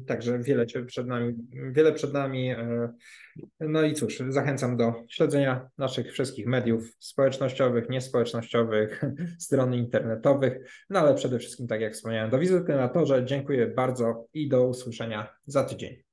Także 0.07 0.39
wiele 0.39 0.65
przed 0.81 1.07
nami, 1.07 1.33
wiele 1.71 1.93
przed 1.93 2.13
nami. 2.13 2.49
E, 2.49 2.93
no 3.59 3.83
i 3.83 3.93
cóż, 3.93 4.23
zachęcam 4.29 4.77
do 4.77 4.93
śledzenia 5.09 5.69
naszych 5.77 6.11
wszystkich 6.11 6.47
mediów 6.47 6.95
społecznościowych, 6.99 7.89
niespołecznościowych, 7.89 9.01
stron 9.45 9.73
internetowych, 9.73 10.57
no 10.89 10.99
ale 10.99 11.15
przede 11.15 11.39
wszystkim, 11.39 11.67
tak 11.67 11.81
jak 11.81 11.93
wspomniałem, 11.93 12.29
do 12.29 12.39
wizyty 12.39 12.75
na 12.75 12.89
torze. 12.89 13.25
Dziękuję 13.25 13.67
bardzo 13.67 14.25
i 14.33 14.49
do 14.49 14.67
usłyszenia 14.67 15.29
za 15.45 15.63
tydzień. 15.63 16.12